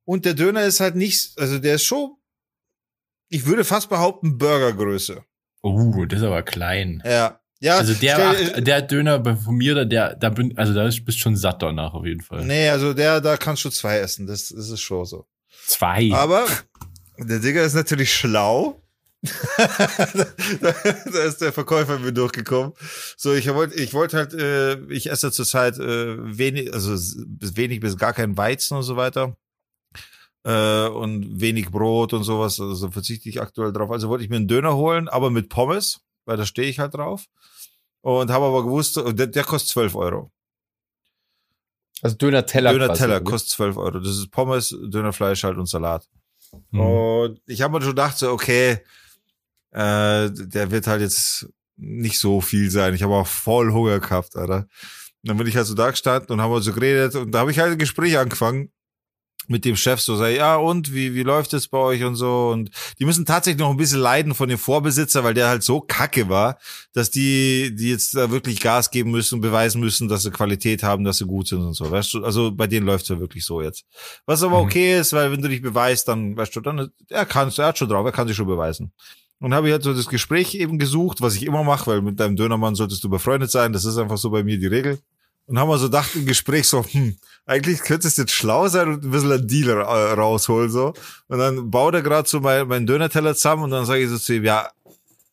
[0.05, 2.15] Und der Döner ist halt nicht, also der ist schon,
[3.29, 5.23] ich würde fast behaupten, Burgergröße.
[5.61, 7.01] Oh, das ist aber klein.
[7.05, 7.39] Ja.
[7.61, 11.07] Ja, Also der, stell- acht, der Döner von mir, der, da bin, also da bist
[11.07, 12.45] du schon satt danach auf jeden Fall.
[12.45, 14.27] Nee, also der, da kannst du zwei essen.
[14.27, 15.27] Das, das ist schon so.
[15.65, 16.09] Zwei.
[16.13, 16.47] Aber
[17.17, 18.81] der Digger ist natürlich schlau.
[20.61, 20.69] da,
[21.25, 22.73] ist der Verkäufer mir durchgekommen.
[23.17, 27.97] So, ich wollte, ich wollte halt, äh, ich esse zurzeit äh, wenig, also wenig bis
[27.97, 29.35] gar kein Weizen und so weiter.
[30.45, 32.59] Äh, und wenig Brot und sowas.
[32.61, 33.91] Also verzichte ich aktuell drauf.
[33.91, 36.93] Also wollte ich mir einen Döner holen, aber mit Pommes, weil da stehe ich halt
[36.93, 37.25] drauf.
[38.01, 40.31] Und habe aber gewusst, der, der kostet 12 Euro.
[42.01, 42.71] Also Döner-Teller.
[42.71, 43.25] Döner quasi, Teller oder?
[43.29, 43.99] kostet 12 Euro.
[43.99, 46.07] Das ist Pommes, Dönerfleisch halt und Salat.
[46.71, 46.79] Hm.
[46.79, 48.79] Und ich habe mir schon gedacht, so, okay,
[49.71, 51.47] äh, der wird halt jetzt
[51.77, 52.93] nicht so viel sein.
[52.93, 54.67] Ich habe auch voll Hunger gehabt, Alter.
[55.21, 57.39] Und dann bin ich halt so da gestanden und haben wir so geredet und da
[57.39, 58.71] habe ich halt ein Gespräch angefangen
[59.47, 62.49] mit dem Chef, so sei, ja und, wie, wie läuft es bei euch und so
[62.49, 65.81] und die müssen tatsächlich noch ein bisschen leiden von dem Vorbesitzer, weil der halt so
[65.81, 66.59] kacke war,
[66.93, 70.83] dass die, die jetzt da wirklich Gas geben müssen und beweisen müssen, dass sie Qualität
[70.83, 73.43] haben, dass sie gut sind und so, weißt du, also bei denen läuft's ja wirklich
[73.43, 73.85] so jetzt.
[74.27, 74.65] Was aber Mhm.
[74.65, 77.77] okay ist, weil wenn du dich beweist, dann, weißt du, dann, er kann er hat
[77.77, 78.93] schon drauf, er kann sich schon beweisen.
[79.39, 82.19] Und habe ich halt so das Gespräch eben gesucht, was ich immer mache, weil mit
[82.19, 84.99] deinem Dönermann solltest du befreundet sein, das ist einfach so bei mir die Regel.
[85.45, 87.15] Und haben wir so gedacht im Gespräch so, hm,
[87.45, 90.93] eigentlich könnte es jetzt schlau sein und ein bisschen einen Deal ra- rausholen, so.
[91.27, 94.17] Und dann baut er gerade so mein, meinen Dönerteller zusammen und dann sage ich so
[94.17, 94.69] zu ihm, ja,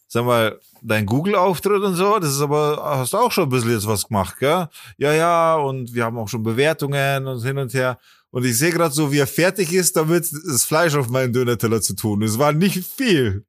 [0.09, 3.73] sag mal, dein Google-Auftritt und so, das ist aber, hast du auch schon ein bisschen
[3.73, 4.69] jetzt was gemacht, gell?
[4.99, 7.99] Ja, ja, und wir haben auch schon Bewertungen und hin und her.
[8.31, 11.83] Und ich sehe gerade so, wie er fertig ist, damit das Fleisch auf meinen Dönerteller
[11.83, 12.23] zu tun.
[12.23, 13.45] Es war nicht viel.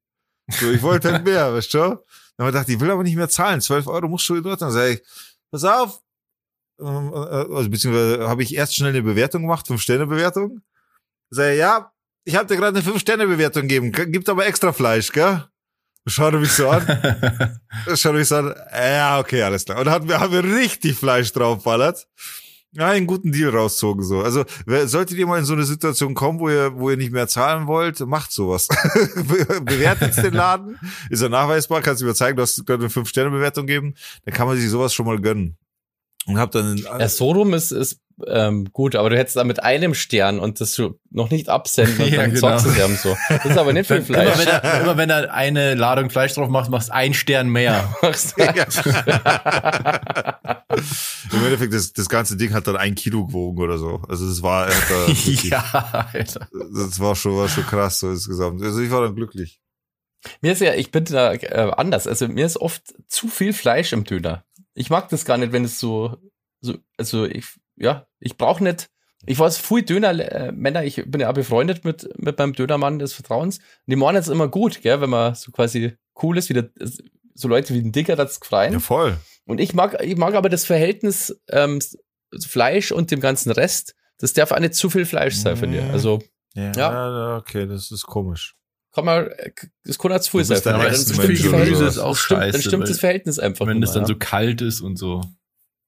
[0.49, 1.77] So, ich wollte halt mehr, weißt du?
[1.79, 1.99] Dann haben
[2.37, 3.61] wir gedacht, ich will aber nicht mehr zahlen.
[3.61, 4.61] 12 Euro musst du in dort.
[4.61, 5.01] Dann sage ich,
[5.51, 5.99] pass auf.
[6.79, 10.61] Ähm, äh, Also, beziehungsweise habe ich erst schnell eine Bewertung gemacht, Fünf-Sterne-Bewertung.
[11.29, 11.91] Sag ich, ja,
[12.23, 13.91] ich habe dir gerade eine Fünf-Sterne-Bewertung gegeben.
[13.91, 15.43] Gibt aber extra Fleisch, gell?
[16.05, 16.85] Schaut er mich so an.
[17.95, 18.55] Schaut er mich so an.
[18.71, 19.79] Ja, okay, alles klar.
[19.79, 22.07] Und dann haben wir, haben wir richtig Fleisch draufballert.
[22.73, 24.21] Ja, einen guten Deal rauszogen so.
[24.21, 27.11] Also wer- solltet ihr mal in so eine Situation kommen, wo ihr, wo ihr nicht
[27.13, 28.67] mehr zahlen wollt, macht sowas.
[29.15, 30.77] Be- Bewertet den Laden,
[31.09, 33.95] ist er nachweisbar, kannst du mir zeigen, du hast gerade eine 5-Sterne-Bewertung geben,
[34.25, 35.57] dann kann man sich sowas schon mal gönnen.
[36.27, 39.63] Und hab dann Ja, so rum ist, ist ähm, gut, aber du hättest da mit
[39.63, 42.57] einem Stern und das so noch nicht absenden und Ja, dann genau.
[42.59, 43.15] sagst du ihm so.
[43.29, 44.47] Das ist aber nicht viel Immer wenn, Fleisch.
[44.47, 47.95] er, immer wenn er eine Ladung Fleisch drauf macht, machst du einen Stern mehr.
[51.31, 54.01] im Endeffekt, das, das ganze Ding hat dann ein Kilo gewogen oder so.
[54.07, 55.07] Also das war, da
[55.43, 56.47] ja, Alter.
[56.51, 58.61] das war schon, war schon krass so insgesamt.
[58.61, 59.61] Also ich war dann glücklich.
[60.41, 62.07] Mir ist ja, ich bin da äh, anders.
[62.07, 64.43] Also mir ist oft zu viel Fleisch im Döner.
[64.73, 66.17] Ich mag das gar nicht, wenn es so,
[66.61, 68.89] so also ich, ja, ich brauche nicht.
[69.25, 73.13] Ich weiß, viel Döner, äh, ich bin ja auch befreundet mit, mit meinem Dönermann des
[73.13, 73.59] Vertrauens.
[73.85, 76.69] Die machen es immer gut, gell, wenn man so quasi cool ist, wie der,
[77.33, 78.73] so Leute wie ein Dicker das gefreien.
[78.73, 79.17] Ja, voll.
[79.47, 81.79] Und ich mag, ich mag aber das Verhältnis ähm,
[82.45, 83.95] Fleisch und dem ganzen Rest.
[84.19, 85.85] Das darf auch nicht zu viel Fleisch sein, finde ich.
[85.85, 85.91] Mhm.
[85.91, 86.19] Also
[86.53, 86.73] Ja, Ja.
[86.75, 88.55] ja, okay, das ist komisch.
[88.93, 89.29] kann man,
[89.85, 90.57] das kann auch zu viel sein.
[90.61, 90.83] finde ich.
[90.83, 91.95] Dann stimmt das oder Verhältnis- sowas.
[91.95, 94.15] ist auch stimmt, scheiße, Dann stimmt weil- das Verhältnis einfach Wenn das dann mehr, so
[94.17, 95.21] kalt ist und so.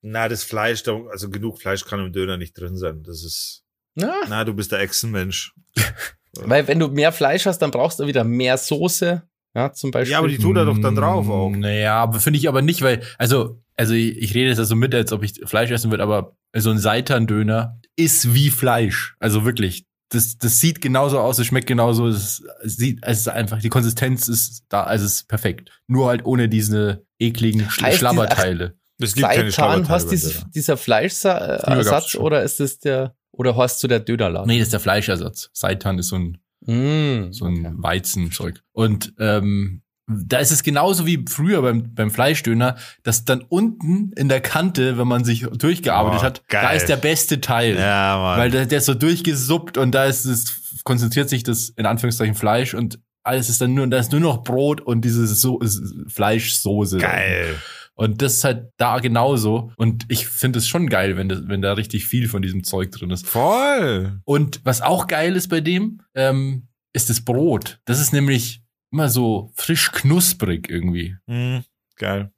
[0.01, 3.03] Na, das Fleisch, also genug Fleisch kann im Döner nicht drin sein.
[3.03, 3.63] Das ist,
[3.95, 4.13] ja.
[4.29, 5.53] na, du bist der Echsenmensch.
[6.33, 9.23] Weil wenn du mehr Fleisch hast, dann brauchst du wieder mehr Soße.
[9.55, 10.11] Ja, zum Beispiel.
[10.11, 11.49] Ja, aber die tut er doch dann drauf auch.
[11.49, 14.93] Naja, aber finde ich aber nicht, weil, also, also ich, ich rede jetzt also mit,
[14.93, 19.15] als ob ich Fleisch essen würde, aber so ein Seitan-Döner ist wie Fleisch.
[19.19, 19.85] Also wirklich.
[20.11, 23.69] Das, das sieht genauso aus, es schmeckt genauso, es, es sieht, es ist einfach, die
[23.69, 25.69] Konsistenz ist da, also es ist perfekt.
[25.87, 28.75] Nur halt ohne diese ekligen Sch- Heißt die- Schlabberteile.
[29.01, 30.45] Es gibt keine Seitan, Schlabberteile hast Döner.
[30.53, 34.47] dieser Fleischersatz oder ist das der, oder hast du der Dönerladen?
[34.47, 35.49] Nee, das ist der Fleischersatz.
[35.53, 36.37] Seitan ist so ein
[36.69, 37.75] Mm, so ein okay.
[37.77, 38.61] Weizenzeug.
[38.71, 44.27] Und ähm, da ist es genauso wie früher beim, beim Fleischdöner, dass dann unten in
[44.27, 46.77] der Kante, wenn man sich durchgearbeitet Oh, hat, da geil.
[46.77, 47.77] ist der beste Teil.
[47.77, 48.39] Ja, Mann.
[48.39, 52.33] Weil der, der ist so durchgesuppt und da ist es, konzentriert sich das in Anführungszeichen
[52.35, 55.59] Fleisch und alles ist dann nur, da ist nur noch Brot und diese so
[56.07, 56.97] Fleischsoße.
[56.97, 57.51] geil.
[57.51, 59.71] Und das ist halt da genauso.
[59.75, 62.91] Und ich finde es schon geil, wenn, das, wenn da richtig viel von diesem Zeug
[62.91, 63.27] drin ist.
[63.27, 64.21] Voll.
[64.25, 67.79] Und was auch geil ist bei dem, ähm, ist das Brot.
[67.85, 71.17] Das ist nämlich immer so frisch knusprig irgendwie.
[71.27, 71.63] Mhm.
[71.97, 72.31] Geil.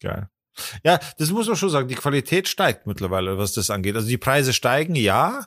[0.00, 0.28] Geil.
[0.84, 1.88] Ja, das muss man schon sagen.
[1.88, 3.96] Die Qualität steigt mittlerweile, was das angeht.
[3.96, 5.46] Also die Preise steigen, ja.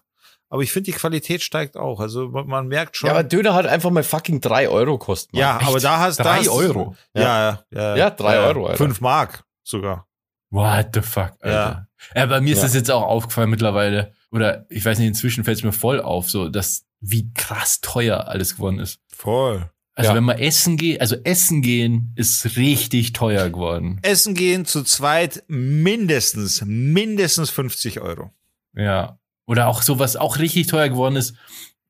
[0.53, 1.99] Aber ich finde, die Qualität steigt auch.
[1.99, 3.07] Also man, man merkt schon.
[3.07, 5.35] Ja, aber Döner hat einfach mal fucking drei Euro kosten.
[5.35, 6.95] Ja, aber da hast da Drei Euro.
[7.15, 7.95] Ja, ja, ja.
[7.95, 8.77] Ja, drei Euro, Alter.
[8.77, 10.07] Fünf Mark sogar.
[10.51, 11.87] What the fuck, Alter.
[12.13, 12.25] Ja.
[12.27, 12.65] bei mir ist Ja.
[12.65, 14.13] das jetzt auch aufgefallen mittlerweile.
[14.29, 18.27] Oder ich weiß nicht, inzwischen fällt es mir voll auf, so dass wie krass teuer
[18.27, 18.99] alles geworden ist.
[19.07, 19.71] Voll.
[19.95, 20.15] Also Ja.
[20.15, 23.97] wenn man essen geht, also essen gehen ist richtig teuer geworden.
[24.03, 28.31] Essen gehen zu zweit mindestens, mindestens 50 Euro.
[28.75, 29.17] Ja.
[29.45, 31.35] Oder auch so, was auch richtig teuer geworden ist,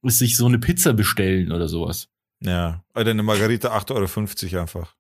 [0.01, 2.09] ist sich so eine Pizza bestellen oder sowas.
[2.41, 2.83] Ja.
[2.95, 4.95] Oder eine Margarita 8,50 Euro einfach.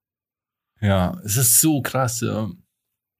[0.81, 2.51] Ja, es ist so krass, ja.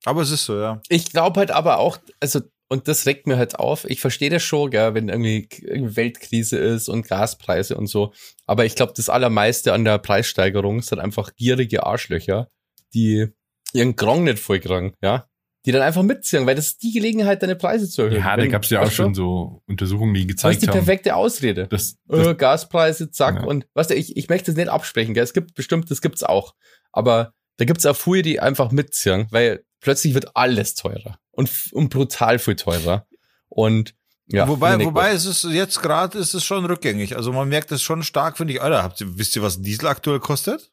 [0.04, 0.80] Aber es ist so, ja.
[0.88, 3.84] Ich glaube halt aber auch, also, und das regt mir halt auf.
[3.84, 8.12] Ich verstehe das schon, gell, wenn irgendwie, irgendwie Weltkrise ist und Gaspreise und so.
[8.46, 12.48] Aber ich glaube, das Allermeiste an der Preissteigerung sind einfach gierige Arschlöcher,
[12.92, 13.28] die
[13.72, 15.28] ihren Grong nicht vollkriegen, ja.
[15.66, 18.18] Die dann einfach mitziehen, weil das ist die Gelegenheit, deine Preise zu erhöhen.
[18.18, 18.90] Ja, da gab es ja auch du?
[18.90, 20.74] schon so Untersuchungen, die Das ist gezeigt die haben.
[20.74, 21.66] perfekte Ausrede.
[21.68, 23.36] dass, dass, äh, Gaspreise, zack.
[23.36, 23.44] Ja.
[23.44, 25.24] Und weißt du, ich, ich möchte es nicht absprechen, gell?
[25.24, 26.54] Es gibt bestimmt, das gibt's auch.
[26.92, 31.18] Aber da gibt's auch viele, die einfach mitziehen, weil plötzlich wird alles teurer.
[31.30, 33.06] Und, und brutal viel teurer.
[33.48, 33.94] Und
[34.26, 34.46] ja.
[34.48, 35.16] wobei, wobei gut.
[35.16, 37.16] es ist jetzt gerade ist es schon rückgängig.
[37.16, 38.62] Also man merkt es schon stark, finde ich.
[38.62, 40.70] Alter, habt ihr, wisst ihr, was ein Diesel aktuell kostet?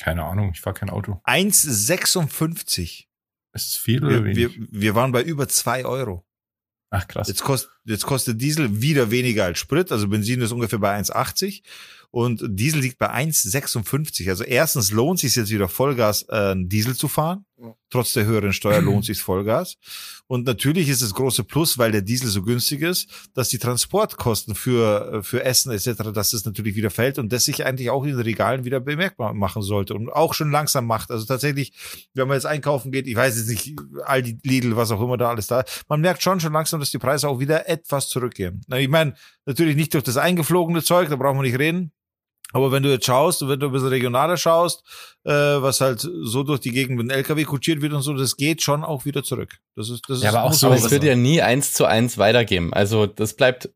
[0.00, 1.20] keine Ahnung, ich fahr kein Auto.
[1.24, 3.06] 1,56.
[3.52, 4.68] Ist viel oder Wir, wir, wenig?
[4.70, 6.24] wir waren bei über zwei Euro.
[6.90, 7.28] Ach krass.
[7.28, 9.92] Jetzt kostet, jetzt kostet Diesel wieder weniger als Sprit.
[9.92, 11.62] Also Benzin ist ungefähr bei 1,80
[12.10, 14.28] und Diesel liegt bei 1,56.
[14.28, 17.44] Also erstens lohnt sich jetzt wieder Vollgas äh, Diesel zu fahren.
[17.90, 19.76] Trotz der höheren Steuer lohnt sich Vollgas.
[20.26, 24.54] Und natürlich ist das große Plus, weil der Diesel so günstig ist, dass die Transportkosten
[24.54, 28.02] für, äh, für Essen etc., dass das natürlich wieder fällt und das sich eigentlich auch
[28.04, 31.10] in den Regalen wieder bemerkbar machen sollte und auch schon langsam macht.
[31.10, 31.72] Also tatsächlich,
[32.14, 35.28] wenn man jetzt einkaufen geht, ich weiß jetzt nicht, Aldi, Lidl, was auch immer da
[35.28, 38.62] alles da, man merkt schon schon langsam, dass die Preise auch wieder etwas zurückgehen.
[38.74, 41.92] Ich meine, natürlich nicht durch das eingeflogene Zeug, da brauchen wir nicht reden.
[42.52, 44.82] Aber wenn du jetzt schaust, wenn du ein bisschen regionaler schaust,
[45.24, 48.36] äh, was halt so durch die Gegend mit dem LKW kutschiert wird und so, das
[48.36, 49.58] geht schon auch wieder zurück.
[49.76, 51.84] Das ist, das Ja, ist, aber auch so, Aber es wird ja nie eins zu
[51.84, 52.72] eins weitergeben.
[52.72, 53.70] Also das bleibt,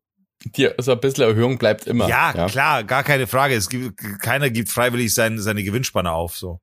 [0.57, 2.07] die, so ein bisschen Erhöhung bleibt immer.
[2.09, 3.55] Ja, klar, gar keine Frage.
[3.55, 6.59] Es gibt, keiner gibt freiwillig sein, seine Gewinnspanne auf, so.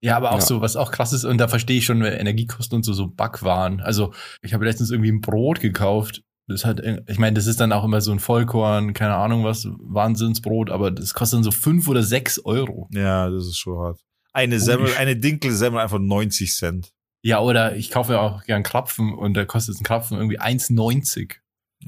[0.00, 0.44] Ja, aber auch Ja.
[0.44, 3.80] so, was auch krass ist, und da verstehe ich schon Energiekosten und so, so Backwaren.
[3.80, 6.22] Also, ich habe letztens irgendwie ein Brot gekauft.
[6.46, 9.66] Das hat, ich meine, das ist dann auch immer so ein Vollkorn, keine Ahnung was,
[9.78, 12.88] Wahnsinnsbrot, aber das kostet dann so fünf oder sechs Euro.
[12.92, 14.00] Ja, das ist schon hart.
[14.32, 14.98] Eine Holy Semmel, shit.
[14.98, 16.92] eine Dinkelsemmel einfach 90 Cent.
[17.22, 21.36] Ja, oder ich kaufe ja auch gern Krapfen und da kostet ein Krapfen irgendwie 1,90.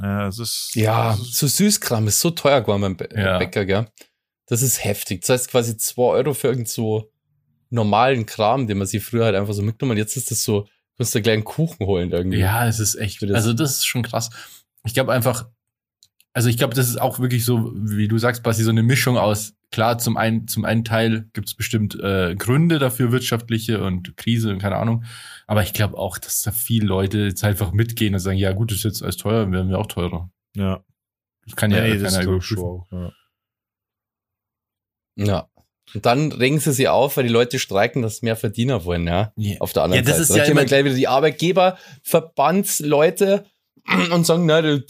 [0.01, 0.71] Ja, das ist.
[0.75, 3.39] Ja, das ist, so Süßkram ist so teuer geworden beim Bä Ja.
[3.39, 3.89] Bäcker, gell?
[4.47, 5.23] Das ist heftig.
[5.23, 7.11] Das heißt quasi zwei Euro für irgend so
[7.69, 10.05] normalen Kram, den man sich früher halt einfach so mitgenommen hat.
[10.07, 12.39] Jetzt ist das so, du musst da gleich einen Kuchen holen irgendwie.
[12.39, 14.31] Ja, es ist echt, das- also das ist schon krass.
[14.85, 15.49] Ich glaube einfach,
[16.33, 19.17] also ich glaube, das ist auch wirklich so, wie du sagst, Basti, so eine Mischung
[19.17, 24.17] aus, klar, zum einen, zum einen Teil gibt es bestimmt äh, Gründe dafür, wirtschaftliche und
[24.17, 25.05] Krise und keine Ahnung.
[25.47, 28.71] Aber ich glaube auch, dass da viele Leute jetzt einfach mitgehen und sagen, ja gut,
[28.71, 30.31] das ist jetzt alles teuer, werden wir auch teurer.
[30.57, 30.83] ja.
[31.45, 32.15] Das kann ja nee, keiner das
[32.51, 32.87] ist auch.
[32.91, 33.13] Ja.
[35.17, 35.49] Ja.
[35.95, 39.33] Und dann regen sie sich auf, weil die Leute streiken, dass mehr Verdiener wollen, ja.
[39.37, 39.57] Ja.
[39.61, 40.23] Auf der anderen Ja, das Seite.
[40.23, 43.45] ist Dann ja immer- gleich wieder die Arbeitgeberverbandsleute
[44.13, 44.81] und sagen, na, das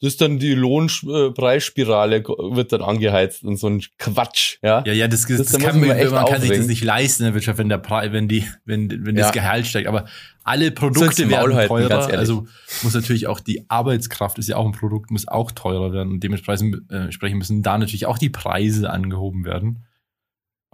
[0.00, 4.82] das ist dann die Lohnpreisspirale wird dann angeheizt und so ein Quatsch, ja.
[4.84, 6.66] Ja, ja, das, das, Das- da kann man, man man kann sich das aufregen.
[6.66, 9.32] nicht leisten in der Wirtschaft, wenn der Preis, wenn die, wenn, wenn das Ja.
[9.32, 9.86] Gehalt steigt.
[9.88, 10.04] Aber
[10.42, 12.06] alle Produkte werden halten, teurer.
[12.08, 12.44] Also
[12.82, 16.12] muss natürlich auch die Arbeitskraft ist ja auch ein Produkt, muss auch teurer werden.
[16.12, 19.86] Und dementsprechend äh, müssen da natürlich auch die Preise angehoben werden.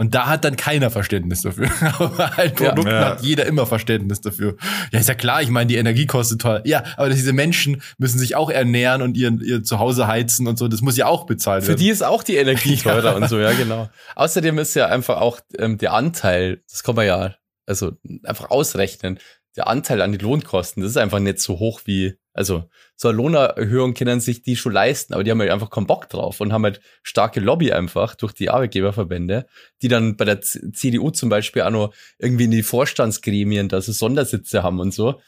[0.00, 1.68] Und da hat dann keiner Verständnis dafür.
[1.98, 2.48] Aber Ja.
[2.52, 3.04] Produkten Ja.
[3.10, 4.56] hat jeder immer Verständnis dafür.
[4.92, 6.62] Ja, ist ja klar, ich meine, die Energie kostet teuer.
[6.64, 10.68] Ja, aber diese Menschen müssen sich auch ernähren und ihr, ihr Zuhause heizen und so.
[10.68, 11.80] Das muss ja auch bezahlt Für werden.
[11.80, 12.82] die ist auch die Energie Ja.
[12.94, 13.90] teurer und so, ja, genau.
[14.16, 17.34] Außerdem ist ja einfach auch ähm, der Anteil, das kann man ja
[17.66, 17.92] also
[18.24, 19.18] einfach ausrechnen,
[19.56, 22.64] der Anteil an die Lohnkosten, das ist einfach nicht so hoch wie, also
[22.96, 26.08] so eine Lohnerhöhung können sich die schon leisten, aber die haben halt einfach keinen Bock
[26.08, 29.46] drauf und haben halt starke Lobby einfach durch die Arbeitgeberverbände,
[29.82, 33.92] die dann bei der CDU zum Beispiel auch noch irgendwie in die Vorstandsgremien, dass sie
[33.92, 35.20] Sondersitze haben und so.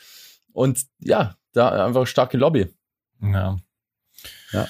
[0.55, 2.69] Und ja, da einfach starke Lobby.
[4.53, 4.67] ja.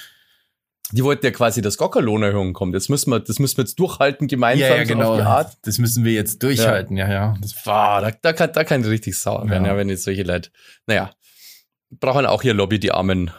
[0.91, 2.73] Die wollten ja quasi, dass gar keine Lohnerhöhung kommt.
[2.75, 5.13] Jetzt müssen wir, das müssen wir jetzt durchhalten, gemeinsam Ja, ja, so genau.
[5.19, 5.57] Art.
[5.63, 7.35] Das müssen wir jetzt durchhalten, ja, ja.
[7.41, 9.71] Das, Boah, da, da, kann, da kann ich richtig sauer werden, Ja.
[9.71, 9.77] ja.
[9.77, 10.51] wenn jetzt solche Leute,
[10.85, 11.11] naja,
[11.99, 13.31] brauchen auch hier Lobby, die armen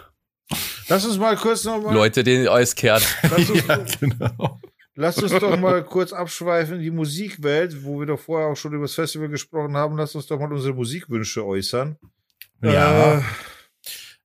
[0.89, 1.95] Lass uns mal kurz nochmal.
[1.95, 3.03] Leute, denen alles kehrt.
[3.23, 4.61] Lass uns, ja, genau.
[4.95, 8.73] lass uns doch mal kurz abschweifen in die Musikwelt, wo wir doch vorher auch schon
[8.75, 9.97] über das Festival gesprochen haben.
[9.97, 11.97] Lass uns doch mal unsere Musikwünsche äußern.
[12.63, 13.19] Ja.
[13.19, 13.23] Äh,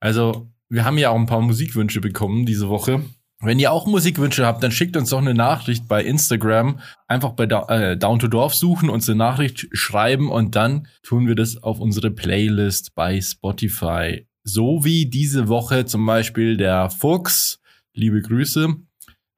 [0.01, 3.01] Also, wir haben ja auch ein paar Musikwünsche bekommen diese Woche.
[3.41, 6.81] Wenn ihr auch Musikwünsche habt, dann schickt uns doch eine Nachricht bei Instagram.
[7.07, 11.25] Einfach bei da äh, Down to Dorf suchen, uns eine Nachricht schreiben und dann tun
[11.25, 14.27] wir das auf unsere Playlist bei Spotify.
[14.43, 17.61] So wie diese Woche zum Beispiel der Fuchs,
[17.93, 18.75] liebe Grüße,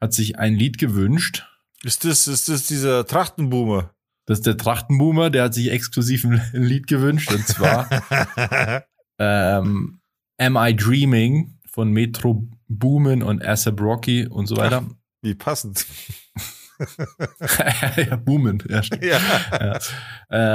[0.02, 1.46] hat sich ein Lied gewünscht.
[1.84, 3.94] ist, das, ist das dieser Trachtenboomer?
[4.26, 7.88] Das ist der Trachtenboomer, der hat sich exklusiv ein Lied gewünscht und zwar
[9.20, 10.00] ähm,
[10.40, 12.48] Am I Dreaming von Metro
[12.78, 14.86] Boomin und ASAP Rocky und so weiter.
[15.22, 15.86] Wie passend.
[17.98, 19.04] ja, Boomin, ja, stimmt.
[19.04, 19.20] ja.
[19.52, 19.76] ja.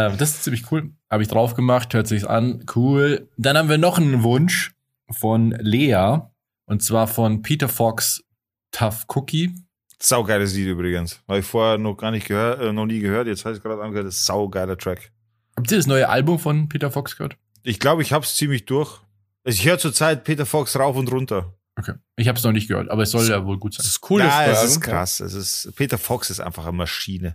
[0.08, 0.92] Äh, das ist ziemlich cool.
[1.10, 2.64] Habe ich drauf gemacht, hört sich's an.
[2.74, 3.28] Cool.
[3.36, 4.72] Dann haben wir noch einen Wunsch
[5.10, 6.18] von Lea
[6.66, 8.24] und zwar von Peter Fox
[8.72, 9.54] Tough Cookie.
[10.00, 11.22] Saugeiles Lied übrigens.
[11.28, 13.26] Habe ich vorher noch gar nicht gehört, äh, noch nie gehört.
[13.28, 14.06] Jetzt habe ich gerade angehört.
[14.06, 15.12] Das ist saugeiler Track.
[15.56, 17.36] Habt ihr das neue Album von Peter Fox gehört?
[17.62, 19.00] Ich glaube, ich hab's ziemlich durch.
[19.44, 21.54] Also ich höre zurzeit Peter Fox rauf und runter.
[21.78, 21.92] Okay.
[22.16, 23.82] Ich habe es noch nicht gehört, aber es soll ja wohl gut sein.
[23.84, 24.20] Das ist cool.
[24.20, 25.20] ja, das es ist krass.
[25.20, 27.32] Es ist, Peter Fox ist einfach eine Maschine.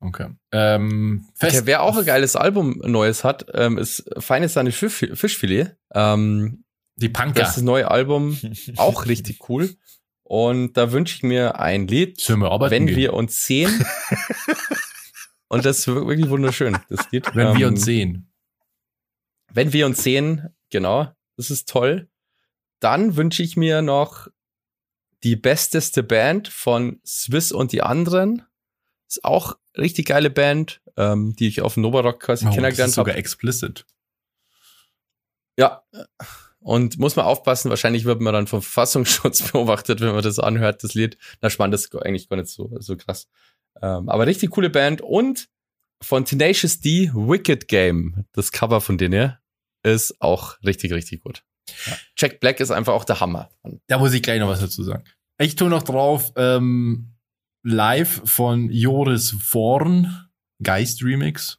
[0.00, 0.30] Okay.
[0.52, 1.56] Ähm, fest.
[1.58, 5.76] Okay, wer auch ein geiles Album Neues hat, ähm, ist Feines Fisch, Fischfilet.
[5.94, 6.64] Ähm,
[6.96, 7.34] Die Punker.
[7.40, 8.36] das ist das neue Album
[8.76, 9.74] auch richtig cool.
[10.24, 12.96] Und da wünsche ich mir ein Lied, wir wenn gehen?
[12.96, 13.84] wir uns sehen.
[15.48, 17.26] Und das ist wirklich wunderschön, das Lied.
[17.34, 18.32] wenn wir Ähm, uns sehen.
[19.52, 22.08] Wenn wir uns sehen, genau, das ist toll.
[22.84, 24.28] Dann wünsche ich mir noch
[25.22, 28.42] die besteste Band von Swiss und die anderen.
[29.08, 33.14] Ist auch richtig geile Band, ähm, die ich auf Novarock quasi Oh, kennengelernt ist sogar
[33.14, 33.18] habe.
[33.20, 33.86] explicit.
[35.58, 35.82] Ja.
[36.60, 40.84] Und muss man aufpassen, wahrscheinlich wird man dann vom Verfassungsschutz beobachtet, wenn man das anhört,
[40.84, 41.16] das Lied.
[41.40, 43.28] Na spannend, das ist eigentlich gar nicht so, so krass.
[43.80, 45.48] Ähm, aber richtig coole Band und
[46.02, 49.36] von Tenacious D, Wicked Game, das Cover von denen,
[49.82, 51.44] ist auch richtig, richtig gut.
[51.86, 51.92] Ja.
[52.18, 53.48] Jack Black ist einfach auch der Hammer.
[53.86, 55.04] Da muss ich gleich noch was dazu sagen.
[55.38, 57.14] Ich tue noch drauf, ähm,
[57.64, 60.28] live von Joris Vorn,
[60.62, 61.58] Geist Remix.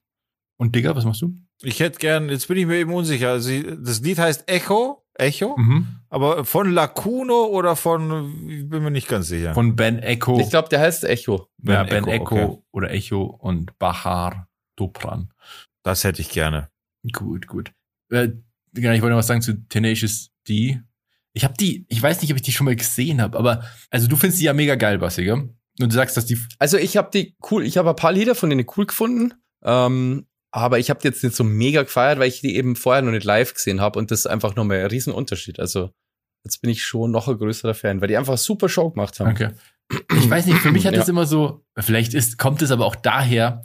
[0.58, 1.36] Und Digga, was machst du?
[1.62, 3.30] Ich hätte gern, jetzt bin ich mir eben unsicher.
[3.32, 5.88] Also, das Lied heißt Echo, Echo, Mhm.
[6.10, 9.54] aber von Lacuno oder von, ich bin mir nicht ganz sicher.
[9.54, 10.40] Von Ben Echo.
[10.40, 11.48] Ich glaube, der heißt Echo.
[11.64, 12.64] ja, Ben Ben Echo, Echo okay.
[12.72, 15.32] oder Echo und Bahar Dopran.
[15.84, 16.70] das hätte ich gerne.
[17.12, 17.72] Gut, gut.
[18.12, 18.30] Äh,
[18.76, 20.80] genau, ich wollte noch was sagen zu Tenacious D.
[21.34, 24.08] Ich habe die, ich weiß nicht, ob ich die schon mal gesehen habe, aber also
[24.08, 25.34] du findest die ja mega geil, Basti, gell?
[25.82, 28.36] Und du sagst, dass die Also ich habe die cool, ich habe ein paar Lieder
[28.36, 32.30] von denen cool gefunden, ähm, aber ich habe die jetzt nicht so mega gefeiert, weil
[32.30, 34.86] ich die eben vorher noch nicht live gesehen habe und das ist einfach nochmal ein
[34.86, 35.60] Riesenunterschied.
[35.60, 35.92] Also
[36.46, 39.32] jetzt bin ich schon noch ein größerer Fan, weil die einfach super Show gemacht haben.
[39.32, 39.50] Okay.
[40.18, 41.00] Ich weiß nicht, für mich hat Ja.
[41.00, 43.62] das immer so, vielleicht ist, kommt es aber auch daher,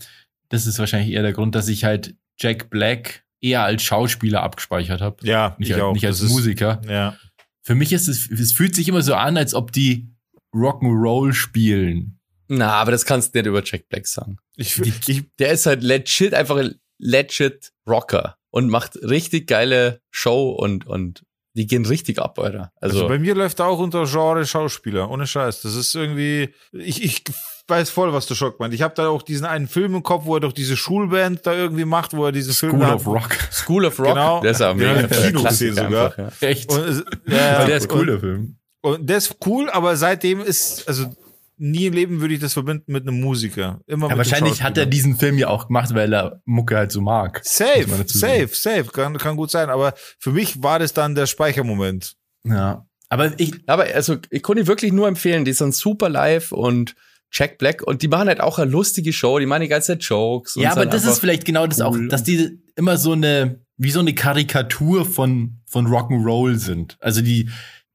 [0.48, 5.00] das ist wahrscheinlich eher der Grund, dass ich halt Jack Black eher als Schauspieler abgespeichert
[5.00, 5.16] habe.
[5.26, 5.92] Ja, Nicht, ich als, auch.
[5.94, 6.80] nicht als Das ist- Musiker.
[6.88, 7.16] Ja.
[7.62, 10.08] Für mich ist es, es fühlt sich immer so an, als ob die
[10.54, 12.18] Rock'n'Roll spielen.
[12.48, 14.38] Na, aber das kannst du nicht über Jack Black sagen.
[14.56, 20.00] Ich, Die- ich, Der ist halt legit, einfach ein legit Rocker und macht richtig geile
[20.10, 21.22] Show und, und
[21.54, 22.72] die gehen richtig ab, Alter.
[22.80, 25.62] also, Also, bei mir läuft er auch unter Genre Schauspieler, ohne Scheiß.
[25.62, 27.24] Das ist irgendwie, ich, ich
[27.70, 28.74] weiß voll, was du Schock meinst.
[28.74, 31.54] Ich habe da auch diesen einen Film im Kopf, wo er doch diese Schulband da
[31.54, 33.38] irgendwie macht, wo er diese Filme School da- of Rock.
[33.52, 34.40] School of Rock, Genau.
[34.40, 35.06] der ist hab mega.
[35.06, 36.06] Kino gesehen sogar.
[36.16, 36.48] einfach, ja.
[36.48, 36.70] Echt?
[36.72, 38.56] Und, es- ja, ja, der ist cool, der Film.
[38.82, 41.14] Und der ist cool, aber seitdem ist, also
[41.62, 43.80] nie im Leben würde ich das verbinden mit einem Musiker.
[43.86, 47.02] Immer Ja, wahrscheinlich hat er diesen Film ja auch gemacht, weil er Mucke halt so
[47.02, 47.40] mag.
[47.44, 48.84] Safe, safe, safe.
[48.86, 49.68] Kann, kann gut sein.
[49.68, 52.14] Aber für mich war das dann der Speichermoment.
[52.44, 52.86] Ja.
[53.10, 55.44] Aber ich, Aber also, ich konnte wirklich nur empfehlen.
[55.44, 56.94] Die sind super live und
[57.32, 59.38] Jack Black und die machen halt auch eine lustige Show.
[59.38, 60.56] Die machen die ganze Zeit Jokes.
[60.56, 62.08] und ja, aber sind das ist vielleicht genau das auch, cool.
[62.08, 66.96] dass die immer so eine, wie so eine Karikatur von, von Rock'n'Roll sind.
[67.00, 67.48] Also die,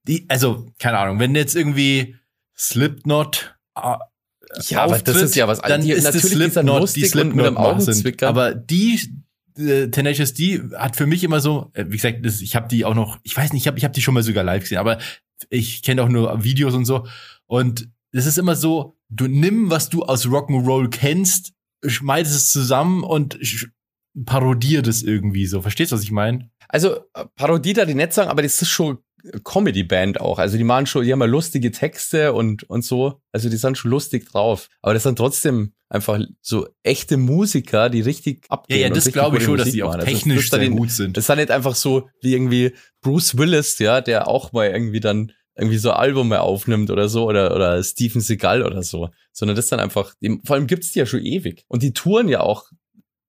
[0.08, 2.16] die, also, keine Ahnung, wenn jetzt irgendwie
[2.58, 3.82] Slipknot äh,
[4.68, 8.24] Ja, aber das ist ja was dann die- ist das Slipknot, die Slipknot sind.
[8.24, 9.00] Aber die
[9.58, 12.86] äh, Tenacious D hat für mich immer so, äh, wie gesagt, das, ich habe die
[12.86, 14.78] auch noch, ich weiß nicht, ich habe ich hab die schon mal sogar live gesehen,
[14.78, 14.98] aber
[15.50, 17.06] ich kenne auch nur Videos und so.
[17.46, 21.54] Und es ist immer so, du nimm, was du aus Rock'n'Roll kennst,
[21.86, 23.38] schmeiß es zusammen und
[24.26, 25.62] parodier das irgendwie so.
[25.62, 26.50] Verstehst du, was ich meine?
[26.70, 29.00] Also, äh, Parodie da die nicht sagen, aber das ist schon
[29.44, 30.40] Comedy-Band auch.
[30.40, 33.22] Also, die machen schon, die haben ja lustige Texte und, und so.
[33.32, 34.70] Also, die sind schon lustig drauf.
[34.82, 38.82] Aber das sind trotzdem einfach so echte Musiker, die richtig Ja, abgehen.
[38.82, 40.02] ja, und das glaube ich schon, dass Musik die auch machen.
[40.02, 41.18] Also, das technisch dann sehr den- gut sind.
[41.18, 45.32] Das ist nicht einfach so wie irgendwie Bruce Willis, ja, der auch mal irgendwie dann
[45.58, 49.80] irgendwie so Albume aufnimmt oder so oder, oder Steven Seagal oder so, sondern das dann
[49.80, 52.72] einfach, vor allem gibt's die ja schon ewig und die touren ja auch,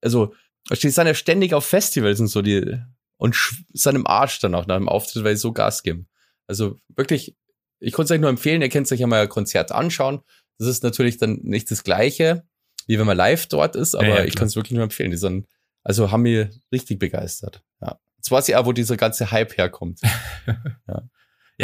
[0.00, 0.34] also
[0.70, 2.78] die sind ja ständig auf Festivals und so, die
[3.18, 3.36] und
[3.84, 6.08] im Arsch dann auch nach dem Auftritt, weil sie so Gas geben.
[6.46, 7.36] Also wirklich,
[7.78, 10.20] ich konnte es euch nur empfehlen, ihr könnt euch ja mal ein Konzert anschauen.
[10.58, 12.44] Das ist natürlich dann nicht das Gleiche,
[12.86, 15.10] wie wenn man live dort ist, aber Ja, ja, ich kann es wirklich nur empfehlen.
[15.10, 15.46] Die sind,
[15.82, 17.62] also haben mich richtig begeistert.
[17.80, 17.98] Ja.
[18.16, 20.00] Jetzt weiß ich auch, wo dieser ganze Hype herkommt.
[20.88, 21.02] Ja,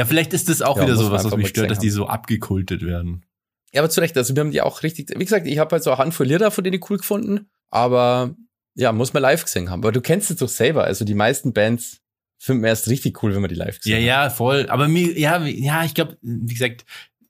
[0.05, 1.91] vielleicht ist das auch Ja, wieder so man was, was mich stört, dass gesehen die
[1.91, 3.25] so abgekultet werden.
[3.73, 5.83] Ja, aber zu Recht, also wir haben die auch richtig, wie gesagt, ich habe halt
[5.83, 8.35] so eine Handvoll Lieder von denen cool gefunden, aber
[8.75, 9.81] ja, muss man live gesehen haben.
[9.81, 12.01] Aber du kennst es doch selber, also die meisten Bands
[12.39, 14.69] finden erst richtig cool, wenn man die live Ja, gesehen ja, voll.
[14.69, 16.85] Aber mir, ja, ja, ich glaube, wie gesagt,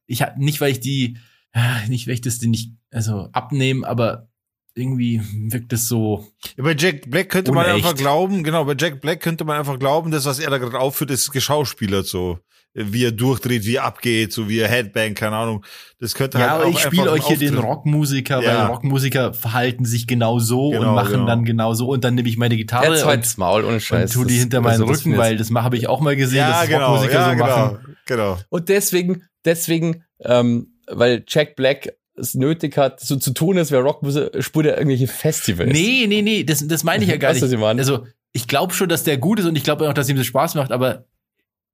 [0.07, 1.19] ich hab nicht, weil ich die,
[1.55, 4.29] ja, nicht, weil ich das nicht, also abnehmen, aber
[4.75, 6.27] irgendwie wirkt es so.
[6.57, 7.85] Ja, bei Jack Black könnte man Unecht.
[7.85, 10.79] einfach glauben, genau, bei Jack Black könnte man einfach glauben, das, was er da gerade
[10.79, 12.39] aufführt, ist geschauspielert so.
[12.75, 15.63] Wie er durchdreht, wie er abgeht, so wie er Headbang, keine Ahnung.
[16.01, 18.61] Das könnte Ja, halt aber auch ich spiele euch hier den Rockmusiker, Ja.
[18.61, 21.27] weil Rockmusiker verhalten sich genau so Genau, und machen genau.
[21.27, 24.13] dann genau so und dann nehme ich meine Gitarre Jetzt und, Maul ohne und Scheiß.
[24.13, 26.61] tu die hinter also meinen das Rücken, weil das habe ich auch mal gesehen, Ja,
[26.61, 27.97] dass genau, Rockmusiker ja, so genau, machen.
[28.07, 28.39] genau.
[28.49, 33.83] Und deswegen, deswegen, ähm, weil Jack Black es nötig hat, so zu tun, als wäre
[33.83, 35.71] Rockmusik, spurt er irgendwelche Festivals.
[35.73, 37.51] Nee, nee, nee, das, das meine ich ja gar Weißt nicht.
[37.51, 37.81] was ich meine?
[37.81, 40.25] Also, ich glaube schon, dass der gut ist und ich glaube auch, dass ihm das
[40.27, 41.05] Spaß macht, aber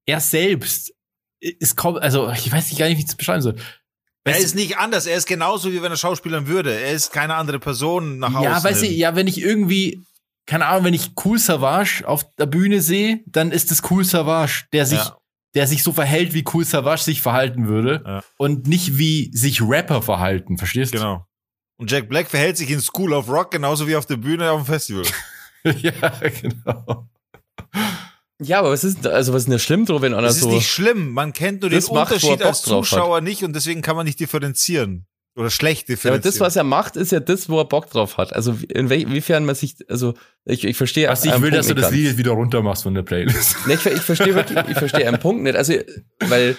[0.09, 0.93] er selbst
[1.41, 3.57] ist kaum, also ich weiß nicht gar nicht, wie ich das beschreiben soll.
[4.25, 6.73] Er ist nicht anders, er ist genauso, wie wenn er schauspielern würde.
[6.79, 8.43] Er ist keine andere Person nach außen.
[8.43, 10.03] Ja, weißt du, ja, wenn ich irgendwie,
[10.47, 14.65] keine Ahnung, wenn ich Cool Savage auf der Bühne sehe, dann ist es Cool Savage,
[14.73, 15.17] der sich, Ja.
[15.55, 18.25] der sich so verhält, wie Cool Savage sich verhalten würde Ja.
[18.39, 20.99] und nicht wie sich Rapper verhalten, verstehst du?
[20.99, 21.27] Genau.
[21.79, 24.63] Und Jack Black verhält sich in School of Rock genauso wie auf der Bühne auf
[24.65, 25.05] dem Festival.
[25.65, 25.93] ja,
[26.41, 27.09] genau.
[28.41, 30.37] Ja, aber was ist, denn- also was ist denn da schlimm dran, wenn einer Das
[30.37, 31.11] ist so, nicht schlimm.
[31.13, 32.63] Man kennt nur den macht, er Unterschied als.
[32.63, 35.07] Zuschauer nicht und deswegen kann man nicht differenzieren.
[35.37, 36.33] Oder schlecht ja, aber differenzieren.
[36.35, 38.33] das, was er macht, ist ja das, wo er Bock drauf hat.
[38.33, 40.15] Also inwiefern man sich, also
[40.45, 41.09] ich, ich verstehe.
[41.09, 41.91] Was ich will, Punkt dass du das.
[41.93, 43.57] Lied wieder runter machst von der Playlist.
[43.67, 45.55] Nee, ich, ich verstehe wirklich, ich verstehe einen Punkt nicht.
[45.57, 45.75] Also,
[46.21, 46.57] weil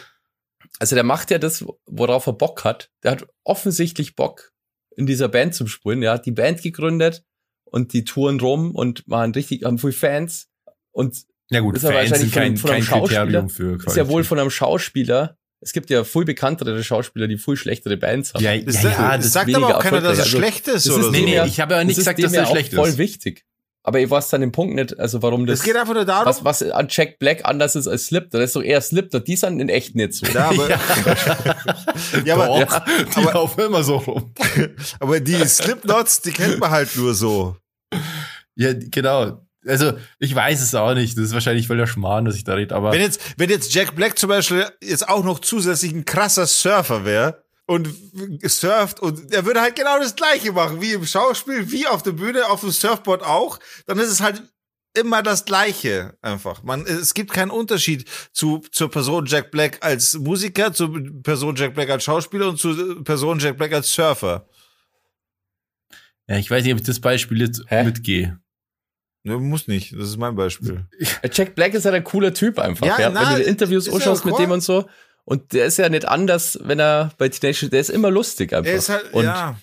[0.79, 2.89] Also der macht ja das, worauf er Bock hat.
[3.03, 4.51] Der hat offensichtlich Bock,
[4.95, 6.01] in dieser Band zu spielen.
[6.03, 7.23] Er hat die Band gegründet
[7.65, 10.47] und die touren rum und machen richtig, haben viele Fans.
[10.91, 13.77] Und Ja gut, Ist Fans sind wahrscheinlich von- kein, von einem kein Kriterium Schauspieler.
[13.79, 15.35] für ist ja wohl von einem Schauspieler.
[15.61, 18.43] Es gibt ja viel bekanntere Schauspieler, die viel schlechtere Bands haben.
[18.43, 20.23] Ja, Das, ja, ja, das das, sagt aber auch keiner, dass er.
[20.23, 21.25] Also, schlecht ist das ist oder nee, so.
[21.25, 22.97] nee, ja- ich habe ja nicht das gesagt, dass er ja schlecht voll ist.
[22.97, 23.43] wichtig.
[23.81, 26.25] Aber ich weiß dann den Punkt nicht, also warum das, Es geht einfach nur darum,
[26.27, 28.41] was, was an Jack Black anders ist als Slipknot.
[28.41, 30.25] Das ist doch eher Slipknot, die sind in echt nicht so.
[30.27, 30.69] ja, aber,
[32.25, 34.33] ja, aber, Doch, die aber- laufen immer so rum.
[34.99, 37.55] aber die Slipknots, die kennt man halt nur so.
[38.55, 39.45] Ja, genau.
[39.69, 41.17] Also, ich weiß es auch nicht.
[41.17, 43.73] Das ist wahrscheinlich voll der Schmarrn, dass ich da rede, aber Wenn jetzt, wenn jetzt
[43.73, 47.87] Jack Black zum Beispiel jetzt auch noch zusätzlich ein krasser Surfer wäre und
[48.43, 52.13] surft und er würde halt genau das Gleiche machen, wie im Schauspiel, wie auf der
[52.13, 54.41] Bühne, auf dem Surfboard auch, dann ist es halt
[54.97, 56.63] immer das Gleiche einfach.
[56.63, 60.91] Man, es gibt keinen Unterschied zu, zur Person Jack Black als Musiker, zur
[61.21, 64.47] Person Jack Black als Schauspieler und zur Person Jack Black als Surfer.
[66.27, 67.83] ja, ich weiß nicht, ob ich das Beispiel jetzt Hä?
[67.83, 68.39] mitgehe.
[69.29, 69.93] Ne, muss nicht.
[69.93, 70.85] Das ist mein Beispiel.
[71.31, 72.87] Jack Black ist halt ein cooler Typ einfach.
[72.87, 74.89] Ja, Ja, na, wenn du die Interviews anschaust mit dem und so.
[75.23, 78.71] Und der ist ja nicht anders, wenn er bei Teenage, der ist immer lustig einfach.
[78.71, 79.59] Er ist halt, und ja.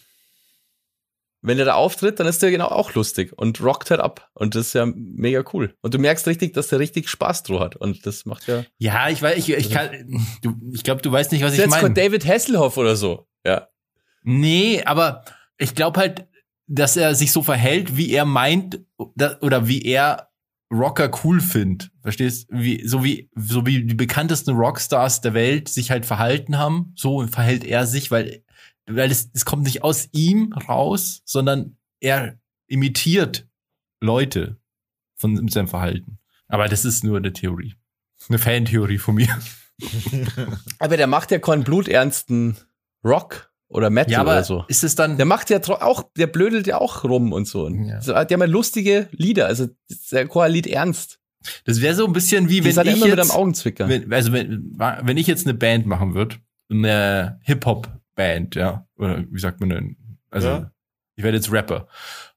[1.43, 4.31] wenn er da auftritt, dann ist der genau auch lustig und rockt halt ab.
[4.35, 5.75] Und das ist ja mega cool.
[5.81, 7.75] Und du merkst richtig, dass der richtig Spaß drauf hat.
[7.75, 8.65] Und das macht ja.
[8.79, 9.91] Ja, ich weiß, ich, ich kann,
[10.43, 11.83] du, ich glaube, du weißt nicht, was ich jetzt meine.
[11.83, 13.27] von David Hasselhoff oder so.
[13.45, 13.67] Ja.
[14.23, 15.25] Nee, aber
[15.59, 16.29] ich glaube halt,
[16.67, 20.31] dass er sich so verhält, wie er meint, oder wie er
[20.73, 21.91] Rocker cool findet.
[22.03, 22.49] Verstehst?
[22.51, 27.27] Wie, so wie, so wie die bekanntesten Rockstars der Welt sich halt verhalten haben, so
[27.27, 28.43] verhält er sich, weil,
[28.87, 33.47] weil es, es kommt nicht aus ihm raus, sondern er imitiert
[34.01, 34.59] Leute
[35.15, 36.19] von seinem Verhalten.
[36.49, 37.75] Aber das ist nur eine Theorie.
[38.29, 39.29] Eine Fantheorie von mir.
[40.79, 42.57] Aber der macht ja keinen bluternsten
[43.05, 44.65] Rock oder Metal Ja, aber oder so.
[44.69, 47.65] ist es dann, Der macht ja auch, der blödelt ja auch rum und so.
[47.67, 48.01] Und Ja.
[48.01, 49.47] so, Die haben ja lustige Lieder.
[49.47, 49.69] Also,
[50.11, 51.19] ja kein Lied ernst.
[51.65, 53.89] das wäre so ein bisschen wie wenn sind ich immer mit jetzt, einem Augenzwicker.
[53.89, 56.37] wenn, also wenn, wenn ich jetzt eine Band machen würde,
[56.71, 59.97] eine Hip-Hop-Band, ja, oder wie sagt man denn?
[60.31, 60.71] Also, Ja.
[61.17, 61.87] ich werde jetzt Rapper.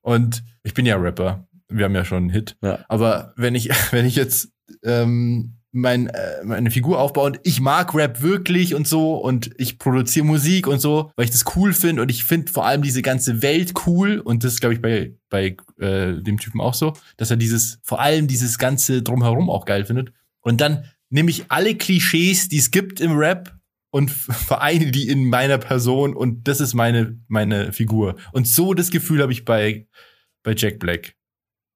[0.02, 1.48] Und ich bin ja Rapper.
[1.68, 2.58] Wir haben ja schon einen Hit.
[2.64, 2.80] Ja.
[2.88, 4.52] Aber wenn ich, wenn ich jetzt
[4.84, 9.78] ähm, mein, äh, meine Figur aufbaue und ich mag Rap wirklich und so und ich
[9.78, 13.02] produziere Musik und so, weil ich das cool finde und ich finde vor allem diese
[13.02, 17.30] ganze Welt cool und das glaube ich bei, bei äh, dem Typen auch so, dass
[17.30, 20.12] er dieses, vor allem dieses ganze Drumherum auch geil findet.
[20.42, 23.56] Und dann nehme ich alle Klischees, die es gibt im Rap
[23.92, 28.16] und vereine die in meiner Person und das ist meine, meine Figur.
[28.32, 29.88] Und so das Gefühl habe ich bei,
[30.44, 31.14] bei Jack Black.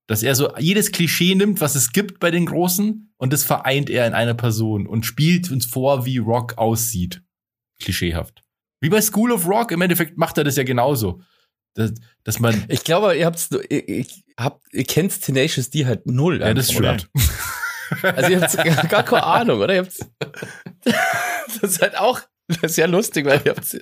[0.07, 3.89] Dass er so jedes Klischee nimmt, was es gibt bei den Großen und das vereint
[3.89, 7.21] er in einer Person und spielt uns vor, wie Rock aussieht.
[7.80, 8.43] Klischeehaft.
[8.82, 11.21] Wie bei School of Rock, im Endeffekt macht er das ja genauso.
[11.74, 11.93] Dass,
[12.26, 14.05] dass man, Ich glaube, ihr habt's, ihr, ihr,
[14.38, 16.41] habt, ihr kennt Tenacious D halt null.
[16.41, 17.09] ja, das stimmt.
[18.01, 19.76] Also ihr habt gar keine Ahnung, oder?
[19.76, 19.99] Ihr habt's,
[20.84, 23.78] das ist halt auch, das ist ja lustig, weil ihr habt's,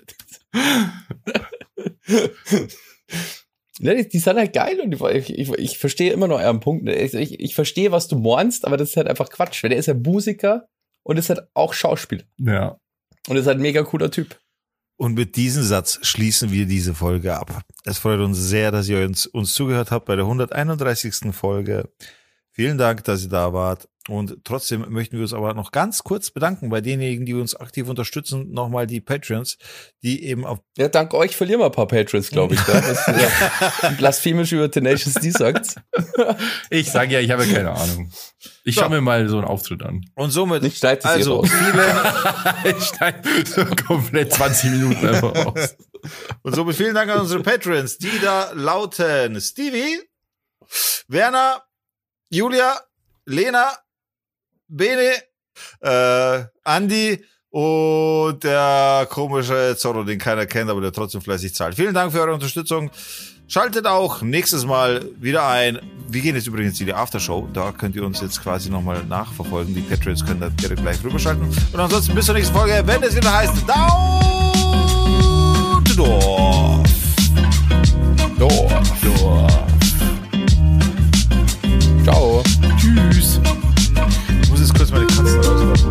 [3.80, 6.84] Ne, die, die sind halt geil und ich, ich, ich verstehe immer noch euren Punkt.
[6.84, 6.96] ne?
[6.96, 9.64] Ich, ich, ich verstehe, was du meinst, aber das ist halt einfach Quatsch.
[9.64, 10.68] Weil der ist ja Musiker
[11.04, 12.24] und ist halt auch Schauspieler.
[12.38, 12.78] Ja.
[13.28, 14.40] Und ist halt ein mega cooler Typ.
[14.98, 17.64] Und mit diesem Satz schließen wir diese Folge ab.
[17.86, 21.34] Es freut uns sehr, dass ihr uns, uns zugehört habt bei der 131.
[21.34, 21.90] Folge.
[22.52, 23.88] Vielen Dank, dass ihr da wart.
[24.10, 27.88] Und trotzdem möchten wir uns aber noch ganz kurz bedanken bei denjenigen, die uns aktiv
[27.88, 28.52] unterstützen.
[28.52, 29.58] Nochmal die Patreons,
[30.02, 32.62] die eben auf Ja, dank euch verlieren wir ein paar Patrons, glaube ich.
[32.62, 35.76] Da, was ja blasphemisch über Tenacious D sagt.
[36.72, 38.12] Ich sage ja, ich habe ja keine Ahnung.
[38.64, 38.82] Ich So.
[38.82, 40.04] schaue mir mal so einen Auftritt an.
[40.16, 45.76] und somit Ich schneide das also vielen ich schneide so komplett 20 Minuten einfach aus.
[46.42, 50.00] und somit vielen Dank an unsere Patrons, die da lauten Stevie,
[51.08, 51.64] Werner,
[52.30, 52.80] Julia,
[53.26, 53.72] Lena,
[54.72, 55.14] Bene,
[55.82, 61.76] äh, Andi und der komische Zorro, den keiner kennt, aber der trotzdem fleißig zahlt.
[61.76, 62.90] Vielen Dank für eure Unterstützung.
[63.48, 65.78] Schaltet auch nächstes Mal wieder ein.
[66.08, 67.50] Wir gehen jetzt übrigens in die Aftershow.
[67.52, 69.76] Da könnt ihr uns jetzt quasi nochmal nachverfolgen.
[69.76, 71.46] Die Patriots können da direkt gleich rüberschalten.
[71.74, 74.24] Und ansonsten bis zur nächsten Folge, wenn es wieder heißt Down
[75.84, 76.88] to Dorf.
[78.40, 78.72] Dorf.
[82.06, 82.42] Ciao.
[82.78, 83.42] Tschüss.
[84.92, 85.90] Jetzt meine Katzen rauslassen.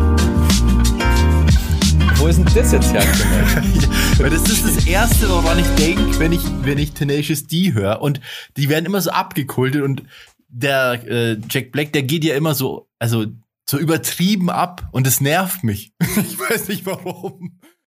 [2.17, 4.19] Wo ist denn das jetzt hergekommen?
[4.19, 8.03] Weil das ist das Erste, woran ich denke, wenn ich, wenn ich Tenacious D höre.
[8.03, 8.21] Und
[8.57, 10.03] die werden immer so abgekultet und
[10.49, 13.25] der äh, Jack Black, der geht ja immer so, also
[13.69, 15.95] so übertrieben ab und es nervt mich.
[16.17, 17.60] Ich weiß nicht warum.